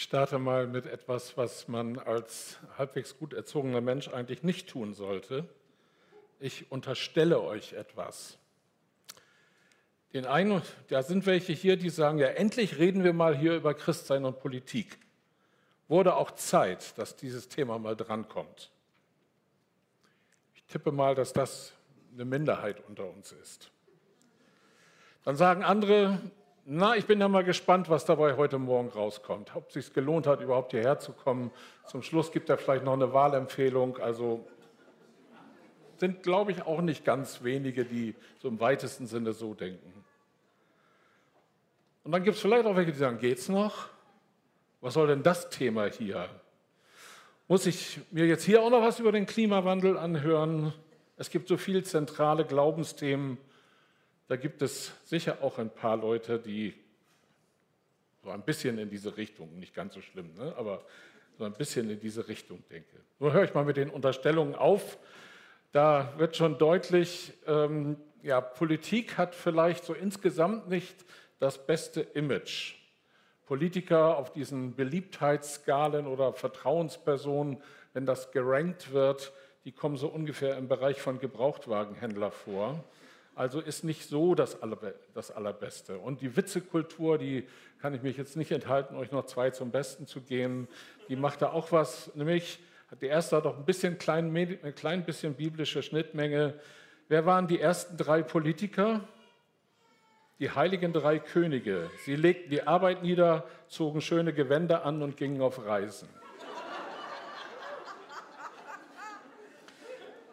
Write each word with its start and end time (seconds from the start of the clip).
Ich 0.00 0.04
starte 0.04 0.38
mal 0.38 0.66
mit 0.66 0.86
etwas, 0.86 1.36
was 1.36 1.68
man 1.68 1.98
als 1.98 2.58
halbwegs 2.78 3.18
gut 3.18 3.34
erzogener 3.34 3.82
Mensch 3.82 4.08
eigentlich 4.08 4.42
nicht 4.42 4.66
tun 4.66 4.94
sollte. 4.94 5.46
Ich 6.38 6.72
unterstelle 6.72 7.42
euch 7.42 7.74
etwas. 7.74 8.38
Den 10.14 10.24
einen, 10.24 10.62
da 10.88 11.02
sind 11.02 11.26
welche 11.26 11.52
hier, 11.52 11.76
die 11.76 11.90
sagen, 11.90 12.16
ja, 12.16 12.28
endlich 12.28 12.78
reden 12.78 13.04
wir 13.04 13.12
mal 13.12 13.36
hier 13.36 13.54
über 13.54 13.74
Christsein 13.74 14.24
und 14.24 14.40
Politik. 14.40 14.98
Wurde 15.86 16.16
auch 16.16 16.30
Zeit, 16.30 16.96
dass 16.96 17.16
dieses 17.16 17.48
Thema 17.48 17.78
mal 17.78 17.94
drankommt. 17.94 18.70
Ich 20.54 20.64
tippe 20.64 20.92
mal, 20.92 21.14
dass 21.14 21.34
das 21.34 21.74
eine 22.14 22.24
Minderheit 22.24 22.82
unter 22.88 23.06
uns 23.06 23.32
ist. 23.32 23.70
Dann 25.24 25.36
sagen 25.36 25.62
andere, 25.62 26.18
na, 26.72 26.94
ich 26.94 27.04
bin 27.04 27.20
ja 27.20 27.26
mal 27.26 27.42
gespannt, 27.42 27.90
was 27.90 28.04
dabei 28.04 28.36
heute 28.36 28.56
Morgen 28.56 28.90
rauskommt. 28.90 29.56
Ob 29.56 29.66
es 29.66 29.74
sich 29.74 29.92
gelohnt 29.92 30.28
hat, 30.28 30.40
überhaupt 30.40 30.70
hierher 30.70 31.00
zu 31.00 31.12
kommen. 31.12 31.50
Zum 31.84 32.00
Schluss 32.00 32.30
gibt 32.30 32.48
er 32.48 32.58
vielleicht 32.58 32.84
noch 32.84 32.92
eine 32.92 33.12
Wahlempfehlung. 33.12 33.98
Also 33.98 34.46
sind, 35.96 36.22
glaube 36.22 36.52
ich, 36.52 36.62
auch 36.62 36.80
nicht 36.80 37.04
ganz 37.04 37.42
wenige, 37.42 37.84
die 37.84 38.14
so 38.38 38.46
im 38.46 38.60
weitesten 38.60 39.08
Sinne 39.08 39.32
so 39.32 39.52
denken. 39.52 40.04
Und 42.04 42.12
dann 42.12 42.22
gibt 42.22 42.36
es 42.36 42.40
vielleicht 42.40 42.66
auch 42.66 42.76
welche, 42.76 42.92
die 42.92 42.98
sagen, 42.98 43.18
geht's 43.18 43.48
noch? 43.48 43.88
Was 44.80 44.94
soll 44.94 45.08
denn 45.08 45.24
das 45.24 45.50
Thema 45.50 45.86
hier? 45.86 46.28
Muss 47.48 47.66
ich 47.66 47.98
mir 48.12 48.26
jetzt 48.26 48.44
hier 48.44 48.62
auch 48.62 48.70
noch 48.70 48.82
was 48.82 49.00
über 49.00 49.10
den 49.10 49.26
Klimawandel 49.26 49.98
anhören? 49.98 50.72
Es 51.16 51.30
gibt 51.30 51.48
so 51.48 51.56
viele 51.56 51.82
zentrale 51.82 52.44
Glaubensthemen. 52.44 53.38
Da 54.30 54.36
gibt 54.36 54.62
es 54.62 54.92
sicher 55.04 55.38
auch 55.40 55.58
ein 55.58 55.70
paar 55.70 55.96
Leute, 55.96 56.38
die 56.38 56.72
so 58.22 58.30
ein 58.30 58.42
bisschen 58.42 58.78
in 58.78 58.88
diese 58.88 59.16
Richtung, 59.16 59.58
nicht 59.58 59.74
ganz 59.74 59.92
so 59.94 60.00
schlimm, 60.00 60.32
ne? 60.36 60.54
aber 60.56 60.84
so 61.36 61.42
ein 61.42 61.52
bisschen 61.52 61.90
in 61.90 61.98
diese 61.98 62.28
Richtung 62.28 62.62
denke. 62.70 62.96
Nur 63.18 63.32
höre 63.32 63.42
ich 63.42 63.54
mal 63.54 63.64
mit 63.64 63.76
den 63.76 63.90
Unterstellungen 63.90 64.54
auf. 64.54 64.98
Da 65.72 66.14
wird 66.16 66.36
schon 66.36 66.58
deutlich, 66.58 67.32
ähm, 67.48 67.96
ja, 68.22 68.40
Politik 68.40 69.18
hat 69.18 69.34
vielleicht 69.34 69.82
so 69.82 69.94
insgesamt 69.94 70.68
nicht 70.68 71.04
das 71.40 71.66
beste 71.66 72.00
Image. 72.00 72.76
Politiker 73.46 74.16
auf 74.16 74.32
diesen 74.32 74.76
Beliebtheitsskalen 74.76 76.06
oder 76.06 76.34
Vertrauenspersonen, 76.34 77.60
wenn 77.94 78.06
das 78.06 78.30
gerankt 78.30 78.92
wird, 78.92 79.32
die 79.64 79.72
kommen 79.72 79.96
so 79.96 80.06
ungefähr 80.06 80.56
im 80.56 80.68
Bereich 80.68 81.02
von 81.02 81.18
Gebrauchtwagenhändler 81.18 82.30
vor. 82.30 82.84
Also 83.40 83.60
ist 83.60 83.84
nicht 83.84 84.06
so 84.06 84.34
das, 84.34 84.58
das 85.14 85.30
Allerbeste. 85.30 85.96
Und 85.96 86.20
die 86.20 86.36
Witzekultur, 86.36 87.16
die 87.16 87.48
kann 87.80 87.94
ich 87.94 88.02
mich 88.02 88.18
jetzt 88.18 88.36
nicht 88.36 88.50
enthalten, 88.50 88.96
euch 88.96 89.12
noch 89.12 89.24
zwei 89.24 89.48
zum 89.48 89.70
Besten 89.70 90.06
zu 90.06 90.20
geben. 90.20 90.68
Die 91.08 91.16
macht 91.16 91.40
da 91.40 91.50
auch 91.50 91.72
was, 91.72 92.14
nämlich 92.14 92.58
die 93.00 93.06
erste 93.06 93.38
hat 93.38 93.46
auch 93.46 93.56
ein 93.56 93.64
bisschen 93.64 93.96
klein, 93.96 94.36
ein 94.36 94.74
klein 94.74 95.06
bisschen 95.06 95.32
biblische 95.32 95.82
Schnittmenge. 95.82 96.52
Wer 97.08 97.24
waren 97.24 97.48
die 97.48 97.58
ersten 97.58 97.96
drei 97.96 98.22
Politiker? 98.22 99.08
Die 100.38 100.50
heiligen 100.50 100.92
drei 100.92 101.18
Könige. 101.18 101.90
Sie 102.04 102.16
legten 102.16 102.50
die 102.50 102.66
Arbeit 102.66 103.02
nieder, 103.02 103.46
zogen 103.68 104.02
schöne 104.02 104.34
Gewänder 104.34 104.84
an 104.84 105.00
und 105.00 105.16
gingen 105.16 105.40
auf 105.40 105.64
Reisen. 105.64 106.10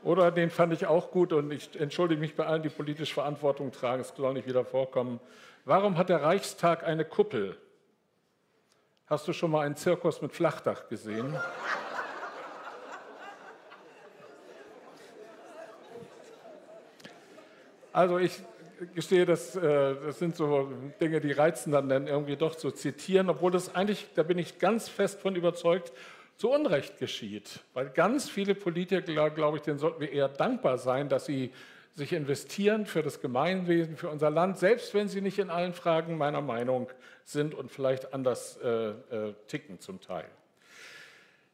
Oder 0.08 0.32
den 0.32 0.50
fand 0.50 0.72
ich 0.72 0.88
auch 0.88 1.12
gut 1.12 1.34
und 1.34 1.52
ich 1.52 1.78
entschuldige 1.78 2.22
mich 2.22 2.34
bei 2.34 2.46
allen, 2.46 2.64
die 2.64 2.70
politisch 2.70 3.14
Verantwortung 3.14 3.74
tragen, 3.74 4.00
es 4.00 4.14
soll 4.16 4.36
nicht 4.36 4.48
wieder 4.48 4.64
vorkommen. 4.64 5.20
Warum 5.66 5.98
hat 5.98 6.08
der 6.08 6.24
Reichstag 6.24 6.86
eine 6.86 7.04
Kuppel? 7.04 7.58
Hast 9.08 9.28
du 9.28 9.34
schon 9.34 9.52
mal 9.52 9.66
einen 9.66 9.76
Zirkus 9.76 10.22
mit 10.22 10.32
Flachdach 10.32 10.88
gesehen? 10.88 11.36
Also 17.92 18.18
ich 18.18 18.42
gestehe, 18.96 19.26
das, 19.26 19.58
äh, 19.58 19.96
das 20.06 20.20
sind 20.20 20.38
so 20.38 20.72
Dinge, 21.02 21.20
die 21.20 21.34
reizen 21.34 21.74
dann, 21.74 21.90
dann 21.90 22.08
irgendwie 22.08 22.38
doch 22.38 22.56
zu 22.56 22.72
zitieren, 22.72 23.30
obwohl 23.30 23.52
das 23.52 23.76
eigentlich, 23.76 24.08
da 24.16 24.24
bin 24.24 24.38
ich 24.38 24.58
ganz 24.58 24.88
fest 24.88 25.20
von 25.20 25.36
überzeugt, 25.36 25.92
zu 26.38 26.52
Unrecht 26.52 27.00
geschieht. 27.00 27.60
Weil 27.74 27.90
ganz 27.90 28.30
viele 28.30 28.56
Politiker, 28.56 29.30
glaube 29.30 29.58
ich, 29.58 29.64
denen 29.64 29.80
sollten 29.80 30.00
wir 30.00 30.12
eher 30.12 30.30
dankbar 30.30 30.78
sein, 30.78 31.10
dass 31.10 31.26
sie 31.26 31.52
sich 31.94 32.14
investieren 32.14 32.86
für 32.86 33.02
das 33.02 33.22
Gemeinwesen, 33.22 33.98
für 33.98 34.10
unser 34.10 34.30
Land, 34.30 34.60
selbst 34.60 34.94
wenn 34.94 35.08
sie 35.08 35.20
nicht 35.20 35.40
in 35.40 35.50
allen 35.50 35.74
Fragen 35.74 36.16
meiner 36.16 36.42
Meinung 36.42 36.90
sind 37.24 37.56
und 37.56 37.72
vielleicht 37.72 38.14
anders 38.14 38.58
äh, 38.58 38.90
äh, 38.90 39.34
ticken 39.48 39.80
zum 39.80 40.00
Teil. 40.00 40.26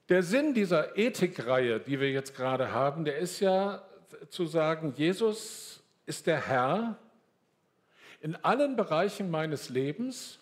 Der 0.10 0.22
Sinn 0.22 0.54
dieser 0.54 0.98
Ethikreihe, 0.98 1.80
die 1.80 2.02
wir 2.02 2.12
jetzt 2.12 2.36
gerade 2.36 2.74
haben, 2.74 3.06
der 3.06 3.18
ist 3.18 3.40
ja 3.40 3.84
zu 4.28 4.46
sagen, 4.46 4.94
Jesus 4.98 5.82
ist 6.06 6.28
der 6.28 6.46
Herr 6.46 6.98
in 8.20 8.36
allen 8.36 8.76
Bereichen 8.76 9.32
meines 9.32 9.70
Lebens 9.70 10.40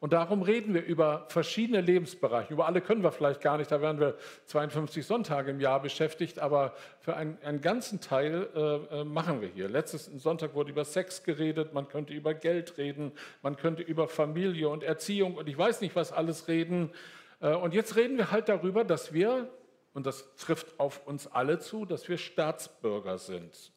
und 0.00 0.14
darum 0.14 0.40
reden 0.40 0.72
wir 0.72 0.82
über 0.82 1.26
verschiedene 1.28 1.82
Lebensbereiche. 1.82 2.54
Über 2.54 2.66
alle 2.66 2.80
können 2.80 3.02
wir 3.02 3.12
vielleicht 3.12 3.42
gar 3.42 3.58
nicht, 3.58 3.70
da 3.70 3.82
werden 3.82 4.00
wir 4.00 4.16
52 4.46 5.04
Sonntage 5.04 5.50
im 5.50 5.60
Jahr 5.60 5.80
beschäftigt, 5.82 6.38
aber 6.38 6.74
für 7.00 7.16
einen, 7.16 7.36
einen 7.42 7.60
ganzen 7.60 8.00
Teil 8.00 8.48
äh, 8.54 9.00
äh 9.00 9.04
machen 9.04 9.42
wir 9.42 9.48
hier. 9.48 9.68
Letzten 9.68 10.18
Sonntag 10.18 10.54
wurde 10.54 10.70
über 10.70 10.86
Sex 10.86 11.22
geredet, 11.22 11.74
man 11.74 11.86
könnte 11.86 12.14
über 12.14 12.32
Geld 12.32 12.78
reden, 12.78 13.12
man 13.42 13.56
könnte 13.56 13.82
über 13.82 14.08
Familie 14.08 14.70
und 14.70 14.82
Erziehung 14.82 15.34
und 15.34 15.50
ich 15.50 15.58
weiß 15.58 15.82
nicht, 15.82 15.94
was 15.94 16.12
alles 16.12 16.48
reden. 16.48 16.92
Äh, 17.40 17.54
und 17.54 17.74
jetzt 17.74 17.94
reden 17.94 18.16
wir 18.16 18.30
halt 18.30 18.48
darüber, 18.48 18.84
dass 18.84 19.12
wir, 19.12 19.50
und 19.92 20.06
das 20.06 20.34
trifft 20.36 20.80
auf 20.80 21.06
uns 21.06 21.26
alle 21.26 21.58
zu, 21.58 21.84
dass 21.84 22.08
wir 22.08 22.16
Staatsbürger 22.16 23.18
sind. 23.18 23.70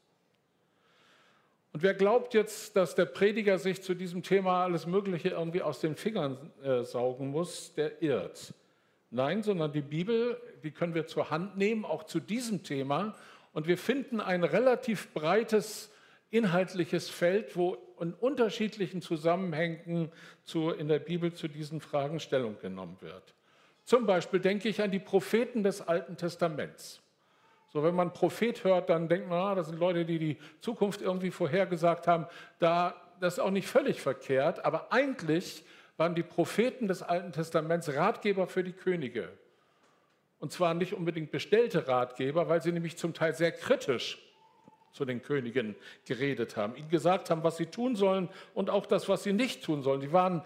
Und 1.73 1.81
wer 1.81 1.95
glaubt 1.95 2.35
jetzt, 2.35 2.75
dass 2.75 2.93
der 2.93 3.05
Prediger 3.05 3.57
sich 3.57 3.81
zu 3.81 3.95
diesem 3.95 4.21
Thema 4.21 4.63
alles 4.63 4.85
Mögliche 4.85 5.29
irgendwie 5.29 5.63
aus 5.63 5.79
den 5.79 5.95
Fingern 5.95 6.37
äh, 6.63 6.83
saugen 6.83 7.29
muss, 7.29 7.73
der 7.73 8.01
irrt. 8.01 8.53
Nein, 9.09 9.43
sondern 9.43 9.73
die 9.73 9.81
Bibel, 9.81 10.39
die 10.63 10.71
können 10.71 10.93
wir 10.93 11.07
zur 11.07 11.31
Hand 11.31 11.57
nehmen, 11.57 11.83
auch 11.83 12.03
zu 12.03 12.19
diesem 12.19 12.63
Thema. 12.63 13.15
Und 13.53 13.67
wir 13.67 13.77
finden 13.77 14.21
ein 14.21 14.43
relativ 14.43 15.11
breites 15.13 15.91
inhaltliches 16.29 17.09
Feld, 17.09 17.55
wo 17.55 17.77
in 17.99 18.13
unterschiedlichen 18.13 19.01
Zusammenhängen 19.01 20.11
zu, 20.43 20.71
in 20.71 20.87
der 20.87 20.99
Bibel 20.99 21.33
zu 21.33 21.47
diesen 21.47 21.79
Fragen 21.79 22.19
Stellung 22.19 22.57
genommen 22.59 22.97
wird. 23.01 23.35
Zum 23.83 24.05
Beispiel 24.05 24.39
denke 24.39 24.69
ich 24.69 24.81
an 24.81 24.91
die 24.91 24.99
Propheten 24.99 25.63
des 25.63 25.81
Alten 25.81 26.17
Testaments. 26.17 27.02
So, 27.73 27.83
wenn 27.83 27.95
man 27.95 28.13
Prophet 28.13 28.63
hört, 28.63 28.89
dann 28.89 29.09
denkt 29.09 29.27
man, 29.27 29.39
ah, 29.39 29.55
das 29.55 29.67
sind 29.67 29.79
Leute, 29.79 30.05
die 30.05 30.19
die 30.19 30.37
Zukunft 30.61 31.01
irgendwie 31.01 31.31
vorhergesagt 31.31 32.05
haben. 32.05 32.27
Da, 32.59 32.93
das 33.19 33.33
ist 33.33 33.39
auch 33.39 33.49
nicht 33.49 33.67
völlig 33.67 33.99
verkehrt, 33.99 34.63
aber 34.63 34.93
eigentlich 34.93 35.65
waren 35.97 36.13
die 36.13 36.21
Propheten 36.23 36.87
des 36.87 37.01
Alten 37.01 37.31
Testaments 37.31 37.91
Ratgeber 37.93 38.45
für 38.45 38.63
die 38.63 38.73
Könige. 38.73 39.29
Und 40.39 40.51
zwar 40.51 40.75
nicht 40.75 40.93
unbedingt 40.93 41.31
bestellte 41.31 41.87
Ratgeber, 41.87 42.47
weil 42.47 42.61
sie 42.61 42.71
nämlich 42.71 42.97
zum 42.97 43.15
Teil 43.15 43.33
sehr 43.33 43.51
kritisch 43.51 44.19
zu 44.91 45.05
den 45.05 45.23
Königen 45.23 45.75
geredet 46.05 46.55
haben, 46.55 46.75
ihnen 46.75 46.89
gesagt 46.89 47.31
haben, 47.31 47.43
was 47.43 47.57
sie 47.57 47.65
tun 47.65 47.95
sollen 47.95 48.29
und 48.53 48.69
auch 48.69 48.85
das, 48.85 49.09
was 49.09 49.23
sie 49.23 49.33
nicht 49.33 49.63
tun 49.63 49.81
sollen. 49.81 50.01
Sie 50.01 50.13
waren 50.13 50.43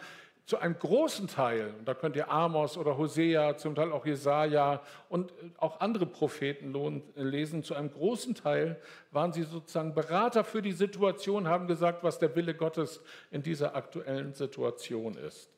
zu 0.47 0.57
einem 0.59 0.79
großen 0.79 1.27
Teil, 1.27 1.73
da 1.83 1.93
könnt 1.93 2.15
ihr 2.15 2.31
Amos 2.31 2.77
oder 2.77 2.97
Hosea, 2.97 3.57
zum 3.57 3.75
Teil 3.75 3.91
auch 3.91 4.05
Jesaja 4.05 4.81
und 5.09 5.33
auch 5.57 5.81
andere 5.81 6.05
Propheten 6.05 6.73
lesen, 7.15 7.63
zu 7.63 7.75
einem 7.75 7.91
großen 7.91 8.33
Teil 8.33 8.81
waren 9.11 9.33
sie 9.33 9.43
sozusagen 9.43 9.93
Berater 9.93 10.45
für 10.45 10.61
die 10.61 10.71
Situation, 10.71 11.49
haben 11.49 11.67
gesagt, 11.67 12.01
was 12.01 12.17
der 12.17 12.33
Wille 12.37 12.55
Gottes 12.55 13.01
in 13.29 13.43
dieser 13.43 13.75
aktuellen 13.75 14.33
Situation 14.33 15.17
ist. 15.17 15.49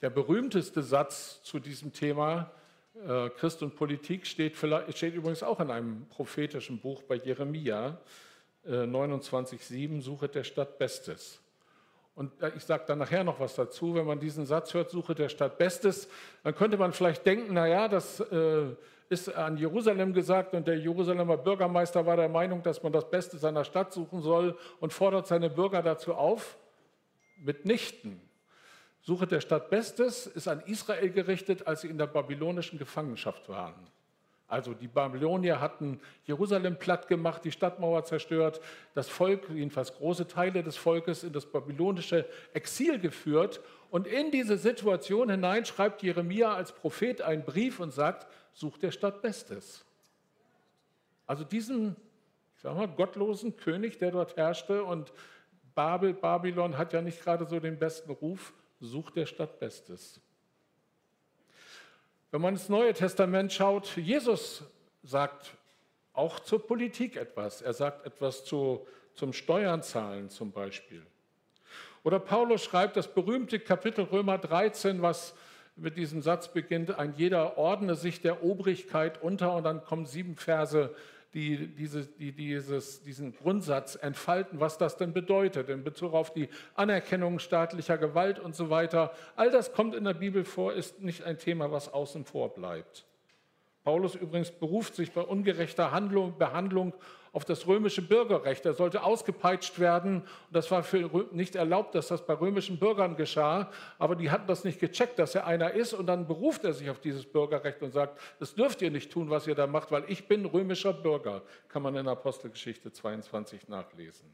Der 0.00 0.10
berühmteste 0.10 0.84
Satz 0.84 1.42
zu 1.42 1.58
diesem 1.58 1.92
Thema 1.92 2.52
äh, 3.04 3.30
Christ 3.30 3.64
und 3.64 3.74
Politik 3.74 4.28
steht, 4.28 4.56
steht, 4.56 5.14
übrigens 5.14 5.42
auch 5.42 5.58
in 5.58 5.72
einem 5.72 6.06
prophetischen 6.08 6.78
Buch 6.78 7.02
bei 7.02 7.16
Jeremia 7.16 7.98
äh, 8.64 8.70
29,7, 8.70 10.02
Suche 10.02 10.28
der 10.28 10.44
Stadt 10.44 10.78
Bestes. 10.78 11.40
Und 12.18 12.32
ich 12.56 12.64
sage 12.64 12.82
dann 12.84 12.98
nachher 12.98 13.22
noch 13.22 13.38
was 13.38 13.54
dazu, 13.54 13.94
wenn 13.94 14.04
man 14.04 14.18
diesen 14.18 14.44
Satz 14.44 14.74
hört, 14.74 14.90
suche 14.90 15.14
der 15.14 15.28
Stadt 15.28 15.56
Bestes, 15.56 16.08
dann 16.42 16.52
könnte 16.52 16.76
man 16.76 16.92
vielleicht 16.92 17.24
denken, 17.24 17.54
naja, 17.54 17.86
das 17.86 18.18
äh, 18.18 18.74
ist 19.08 19.32
an 19.32 19.56
Jerusalem 19.56 20.12
gesagt 20.12 20.52
und 20.52 20.66
der 20.66 20.80
Jerusalemer 20.80 21.36
Bürgermeister 21.36 22.04
war 22.06 22.16
der 22.16 22.28
Meinung, 22.28 22.60
dass 22.64 22.82
man 22.82 22.90
das 22.92 23.08
Beste 23.08 23.38
seiner 23.38 23.62
Stadt 23.62 23.92
suchen 23.92 24.20
soll 24.20 24.58
und 24.80 24.92
fordert 24.92 25.28
seine 25.28 25.48
Bürger 25.48 25.80
dazu 25.80 26.12
auf, 26.12 26.58
mitnichten. 27.36 28.20
Suche 29.00 29.28
der 29.28 29.40
Stadt 29.40 29.70
Bestes 29.70 30.26
ist 30.26 30.48
an 30.48 30.58
Israel 30.66 31.10
gerichtet, 31.10 31.68
als 31.68 31.82
sie 31.82 31.88
in 31.88 31.98
der 31.98 32.08
babylonischen 32.08 32.80
Gefangenschaft 32.80 33.48
waren. 33.48 33.76
Also 34.48 34.72
die 34.72 34.88
Babylonier 34.88 35.60
hatten 35.60 36.00
Jerusalem 36.24 36.78
platt 36.78 37.06
gemacht, 37.06 37.44
die 37.44 37.52
Stadtmauer 37.52 38.04
zerstört, 38.04 38.60
das 38.94 39.06
Volk, 39.08 39.50
jedenfalls 39.50 39.94
große 39.94 40.26
Teile 40.26 40.62
des 40.62 40.78
Volkes, 40.78 41.22
in 41.22 41.34
das 41.34 41.44
babylonische 41.44 42.26
Exil 42.54 42.98
geführt. 42.98 43.60
Und 43.90 44.06
in 44.06 44.30
diese 44.30 44.56
Situation 44.56 45.30
hinein 45.30 45.66
schreibt 45.66 46.02
Jeremia 46.02 46.54
als 46.54 46.72
Prophet 46.72 47.20
einen 47.20 47.44
Brief 47.44 47.78
und 47.78 47.92
sagt, 47.92 48.26
such 48.54 48.78
der 48.78 48.90
Stadt 48.90 49.20
Bestes. 49.20 49.84
Also 51.26 51.44
diesen, 51.44 51.94
ich 52.56 52.62
sag 52.62 52.74
mal, 52.74 52.88
gottlosen 52.88 53.54
König, 53.54 53.98
der 53.98 54.12
dort 54.12 54.36
herrschte 54.36 54.82
und 54.82 55.12
Babel, 55.74 56.14
Babylon 56.14 56.76
hat 56.78 56.94
ja 56.94 57.02
nicht 57.02 57.22
gerade 57.22 57.46
so 57.46 57.60
den 57.60 57.78
besten 57.78 58.10
Ruf, 58.10 58.54
sucht 58.80 59.16
der 59.16 59.26
Stadt 59.26 59.60
Bestes. 59.60 60.20
Wenn 62.30 62.42
man 62.42 62.54
ins 62.54 62.68
Neue 62.68 62.92
Testament 62.92 63.54
schaut, 63.54 63.96
Jesus 63.96 64.62
sagt 65.02 65.56
auch 66.12 66.40
zur 66.40 66.66
Politik 66.66 67.16
etwas. 67.16 67.62
Er 67.62 67.72
sagt 67.72 68.04
etwas 68.04 68.44
zu, 68.44 68.86
zum 69.14 69.32
Steuernzahlen 69.32 70.28
zum 70.28 70.52
Beispiel. 70.52 71.06
Oder 72.04 72.20
Paulus 72.20 72.62
schreibt 72.62 72.96
das 72.96 73.08
berühmte 73.08 73.58
Kapitel 73.58 74.04
Römer 74.04 74.36
13, 74.36 75.00
was 75.00 75.34
mit 75.76 75.96
diesem 75.96 76.20
Satz 76.20 76.48
beginnt, 76.48 76.98
ein 76.98 77.14
jeder 77.16 77.56
ordne 77.56 77.94
sich 77.94 78.20
der 78.20 78.42
Obrigkeit 78.42 79.22
unter 79.22 79.54
und 79.54 79.64
dann 79.64 79.82
kommen 79.82 80.04
sieben 80.04 80.36
Verse 80.36 80.94
die, 81.38 81.68
diese, 81.68 82.04
die 82.04 82.32
dieses, 82.32 83.02
diesen 83.02 83.32
Grundsatz 83.32 83.94
entfalten, 83.94 84.58
was 84.58 84.76
das 84.76 84.96
denn 84.96 85.12
bedeutet 85.12 85.68
in 85.68 85.84
Bezug 85.84 86.12
auf 86.12 86.32
die 86.32 86.48
Anerkennung 86.74 87.38
staatlicher 87.38 87.96
Gewalt 87.96 88.40
und 88.40 88.56
so 88.56 88.70
weiter. 88.70 89.12
All 89.36 89.50
das 89.50 89.72
kommt 89.72 89.94
in 89.94 90.02
der 90.02 90.14
Bibel 90.14 90.44
vor, 90.44 90.72
ist 90.72 91.00
nicht 91.00 91.22
ein 91.22 91.38
Thema, 91.38 91.70
was 91.70 91.92
außen 91.92 92.24
vor 92.24 92.54
bleibt. 92.54 93.06
Paulus 93.84 94.16
übrigens 94.16 94.50
beruft 94.50 94.96
sich 94.96 95.12
bei 95.12 95.20
ungerechter 95.20 95.92
Handlung, 95.92 96.36
Behandlung 96.38 96.92
auf 97.38 97.44
das 97.44 97.68
römische 97.68 98.02
Bürgerrecht. 98.02 98.66
Er 98.66 98.74
sollte 98.74 99.04
ausgepeitscht 99.04 99.78
werden. 99.78 100.24
Das 100.50 100.72
war 100.72 100.84
nicht 101.30 101.54
erlaubt, 101.54 101.94
dass 101.94 102.08
das 102.08 102.26
bei 102.26 102.34
römischen 102.34 102.80
Bürgern 102.80 103.14
geschah. 103.14 103.70
Aber 104.00 104.16
die 104.16 104.32
hatten 104.32 104.48
das 104.48 104.64
nicht 104.64 104.80
gecheckt, 104.80 105.20
dass 105.20 105.36
er 105.36 105.46
einer 105.46 105.70
ist. 105.70 105.94
Und 105.94 106.06
dann 106.06 106.26
beruft 106.26 106.64
er 106.64 106.72
sich 106.72 106.90
auf 106.90 106.98
dieses 106.98 107.24
Bürgerrecht 107.24 107.80
und 107.80 107.92
sagt, 107.92 108.18
das 108.40 108.56
dürft 108.56 108.82
ihr 108.82 108.90
nicht 108.90 109.12
tun, 109.12 109.30
was 109.30 109.46
ihr 109.46 109.54
da 109.54 109.68
macht, 109.68 109.92
weil 109.92 110.02
ich 110.08 110.26
bin 110.26 110.46
römischer 110.46 110.92
Bürger. 110.92 111.42
Kann 111.68 111.82
man 111.82 111.94
in 111.94 112.08
Apostelgeschichte 112.08 112.90
22 112.90 113.68
nachlesen. 113.68 114.28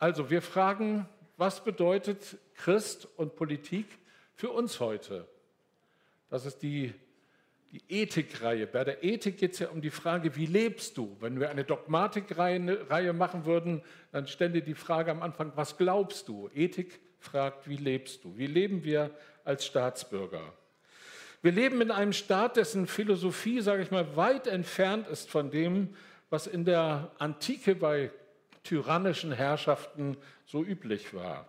Also 0.00 0.30
wir 0.30 0.42
fragen, 0.42 1.08
was 1.36 1.62
bedeutet 1.62 2.36
Christ 2.56 3.06
und 3.16 3.36
Politik 3.36 3.86
für 4.34 4.50
uns 4.50 4.80
heute? 4.80 5.28
Das 6.30 6.46
ist 6.46 6.64
die 6.64 6.92
die 7.74 7.82
Ethikreihe. 7.88 8.68
Bei 8.68 8.84
der 8.84 9.02
Ethik 9.02 9.38
geht 9.38 9.54
es 9.54 9.58
ja 9.58 9.68
um 9.68 9.80
die 9.80 9.90
Frage, 9.90 10.36
wie 10.36 10.46
lebst 10.46 10.96
du? 10.96 11.16
Wenn 11.18 11.40
wir 11.40 11.50
eine 11.50 11.64
Dogmatikreihe 11.64 13.12
machen 13.12 13.46
würden, 13.46 13.82
dann 14.12 14.28
stände 14.28 14.62
die 14.62 14.74
Frage 14.74 15.10
am 15.10 15.22
Anfang, 15.22 15.50
was 15.56 15.76
glaubst 15.76 16.28
du? 16.28 16.48
Ethik 16.54 17.00
fragt, 17.18 17.68
wie 17.68 17.76
lebst 17.76 18.22
du? 18.22 18.38
Wie 18.38 18.46
leben 18.46 18.84
wir 18.84 19.10
als 19.42 19.66
Staatsbürger? 19.66 20.52
Wir 21.42 21.50
leben 21.50 21.80
in 21.80 21.90
einem 21.90 22.12
Staat, 22.12 22.56
dessen 22.56 22.86
Philosophie, 22.86 23.60
sage 23.60 23.82
ich 23.82 23.90
mal, 23.90 24.16
weit 24.16 24.46
entfernt 24.46 25.08
ist 25.08 25.28
von 25.28 25.50
dem, 25.50 25.96
was 26.30 26.46
in 26.46 26.64
der 26.64 27.10
Antike 27.18 27.74
bei 27.74 28.12
tyrannischen 28.62 29.32
Herrschaften 29.32 30.16
so 30.46 30.62
üblich 30.62 31.12
war. 31.12 31.48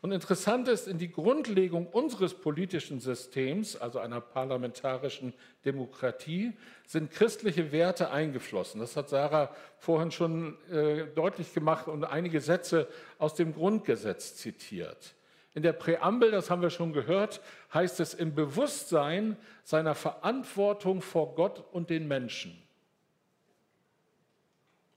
Und 0.00 0.12
interessant 0.12 0.68
ist, 0.68 0.88
in 0.88 0.98
die 0.98 1.10
Grundlegung 1.10 1.86
unseres 1.86 2.34
politischen 2.34 3.00
Systems, 3.00 3.76
also 3.76 3.98
einer 3.98 4.20
parlamentarischen 4.20 5.32
Demokratie, 5.64 6.52
sind 6.86 7.10
christliche 7.10 7.72
Werte 7.72 8.10
eingeflossen. 8.10 8.80
Das 8.80 8.96
hat 8.96 9.08
Sarah 9.08 9.54
vorhin 9.78 10.10
schon 10.10 10.56
äh, 10.70 11.06
deutlich 11.14 11.54
gemacht 11.54 11.88
und 11.88 12.04
einige 12.04 12.40
Sätze 12.40 12.88
aus 13.18 13.34
dem 13.34 13.54
Grundgesetz 13.54 14.36
zitiert. 14.36 15.14
In 15.54 15.62
der 15.62 15.74
Präambel, 15.74 16.30
das 16.30 16.50
haben 16.50 16.62
wir 16.62 16.70
schon 16.70 16.92
gehört, 16.92 17.40
heißt 17.74 18.00
es 18.00 18.14
im 18.14 18.34
Bewusstsein 18.34 19.36
seiner 19.64 19.94
Verantwortung 19.94 21.02
vor 21.02 21.34
Gott 21.34 21.64
und 21.72 21.90
den 21.90 22.08
Menschen. 22.08 22.60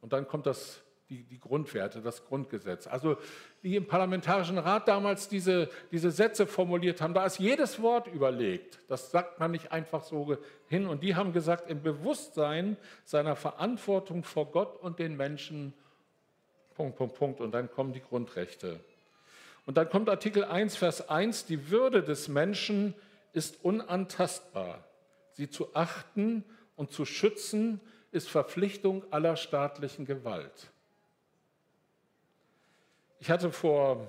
Und 0.01 0.13
dann 0.13 0.28
kommt 0.28 0.45
das 0.45 0.81
die, 1.10 1.24
die 1.24 1.39
Grundwerte, 1.39 2.01
das 2.01 2.25
Grundgesetz. 2.25 2.88
Also 2.88 3.18
die 3.65 3.77
im 3.77 3.88
Parlamentarischen 3.88 4.59
Rat 4.59 4.88
damals 4.88 5.27
diese, 5.27 5.69
diese 5.91 6.12
Sätze 6.12 6.45
formuliert 6.45 7.01
haben, 7.01 7.15
da 7.15 7.25
ist 7.25 7.39
jedes 7.39 7.81
Wort 7.81 8.06
überlegt. 8.06 8.77
Das 8.88 9.09
sagt 9.09 9.39
man 9.39 9.50
nicht 9.50 9.71
einfach 9.71 10.03
so 10.03 10.38
hin. 10.67 10.85
Und 10.85 11.01
die 11.01 11.15
haben 11.15 11.33
gesagt, 11.33 11.67
im 11.71 11.81
Bewusstsein 11.81 12.77
seiner 13.06 13.35
Verantwortung 13.35 14.23
vor 14.23 14.51
Gott 14.51 14.79
und 14.79 15.00
den 15.00 15.17
Menschen, 15.17 15.73
Punkt, 16.75 16.95
Punkt, 16.95 17.15
Punkt. 17.15 17.41
Und 17.41 17.53
dann 17.53 17.71
kommen 17.71 17.91
die 17.91 18.03
Grundrechte. 18.03 18.79
Und 19.65 19.77
dann 19.77 19.89
kommt 19.89 20.09
Artikel 20.09 20.44
1, 20.44 20.75
Vers 20.75 21.09
1, 21.09 21.47
die 21.47 21.71
Würde 21.71 22.03
des 22.03 22.27
Menschen 22.27 22.94
ist 23.33 23.63
unantastbar. 23.63 24.83
Sie 25.31 25.50
zu 25.50 25.73
achten 25.73 26.44
und 26.75 26.91
zu 26.91 27.03
schützen 27.03 27.81
ist 28.11 28.29
Verpflichtung 28.29 29.11
aller 29.11 29.35
staatlichen 29.35 30.06
Gewalt. 30.06 30.69
Ich 33.19 33.31
hatte 33.31 33.51
vor 33.51 33.97
ein 34.01 34.07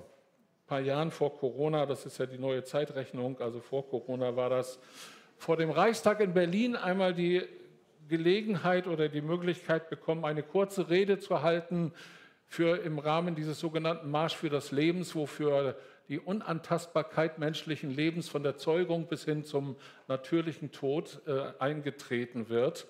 paar 0.67 0.81
Jahren 0.81 1.11
vor 1.11 1.37
Corona, 1.37 1.87
das 1.87 2.06
ist 2.06 2.19
ja 2.19 2.26
die 2.26 2.38
neue 2.38 2.64
Zeitrechnung, 2.64 3.41
also 3.41 3.61
vor 3.61 3.88
Corona 3.88 4.37
war 4.37 4.50
das, 4.50 4.81
vor 5.38 5.56
dem 5.56 5.70
Reichstag 5.70 6.20
in 6.20 6.35
Berlin 6.35 6.76
einmal 6.76 7.14
die 7.14 7.43
Gelegenheit 8.08 8.87
oder 8.87 9.08
die 9.08 9.20
Möglichkeit 9.20 9.91
bekommen, 9.91 10.25
eine 10.25 10.43
kurze 10.43 10.91
Rede 10.91 11.19
zu 11.19 11.43
halten 11.43 11.93
für 12.47 12.79
im 12.82 12.99
Rahmen 12.99 13.35
dieses 13.35 13.61
sogenannten 13.61 14.11
Marsch 14.11 14.37
für 14.37 14.50
das 14.50 14.73
Lebens, 14.73 15.14
wofür 15.14 15.76
die 16.09 16.20
Unantastbarkeit 16.20 17.38
menschlichen 17.38 17.91
Lebens 17.91 18.29
von 18.29 18.43
der 18.43 18.56
Zeugung 18.56 19.06
bis 19.06 19.25
hin 19.25 19.44
zum 19.44 19.76
natürlichen 20.09 20.70
Tod 20.70 21.20
äh, 21.26 21.52
eingetreten 21.59 22.49
wird. 22.49 22.87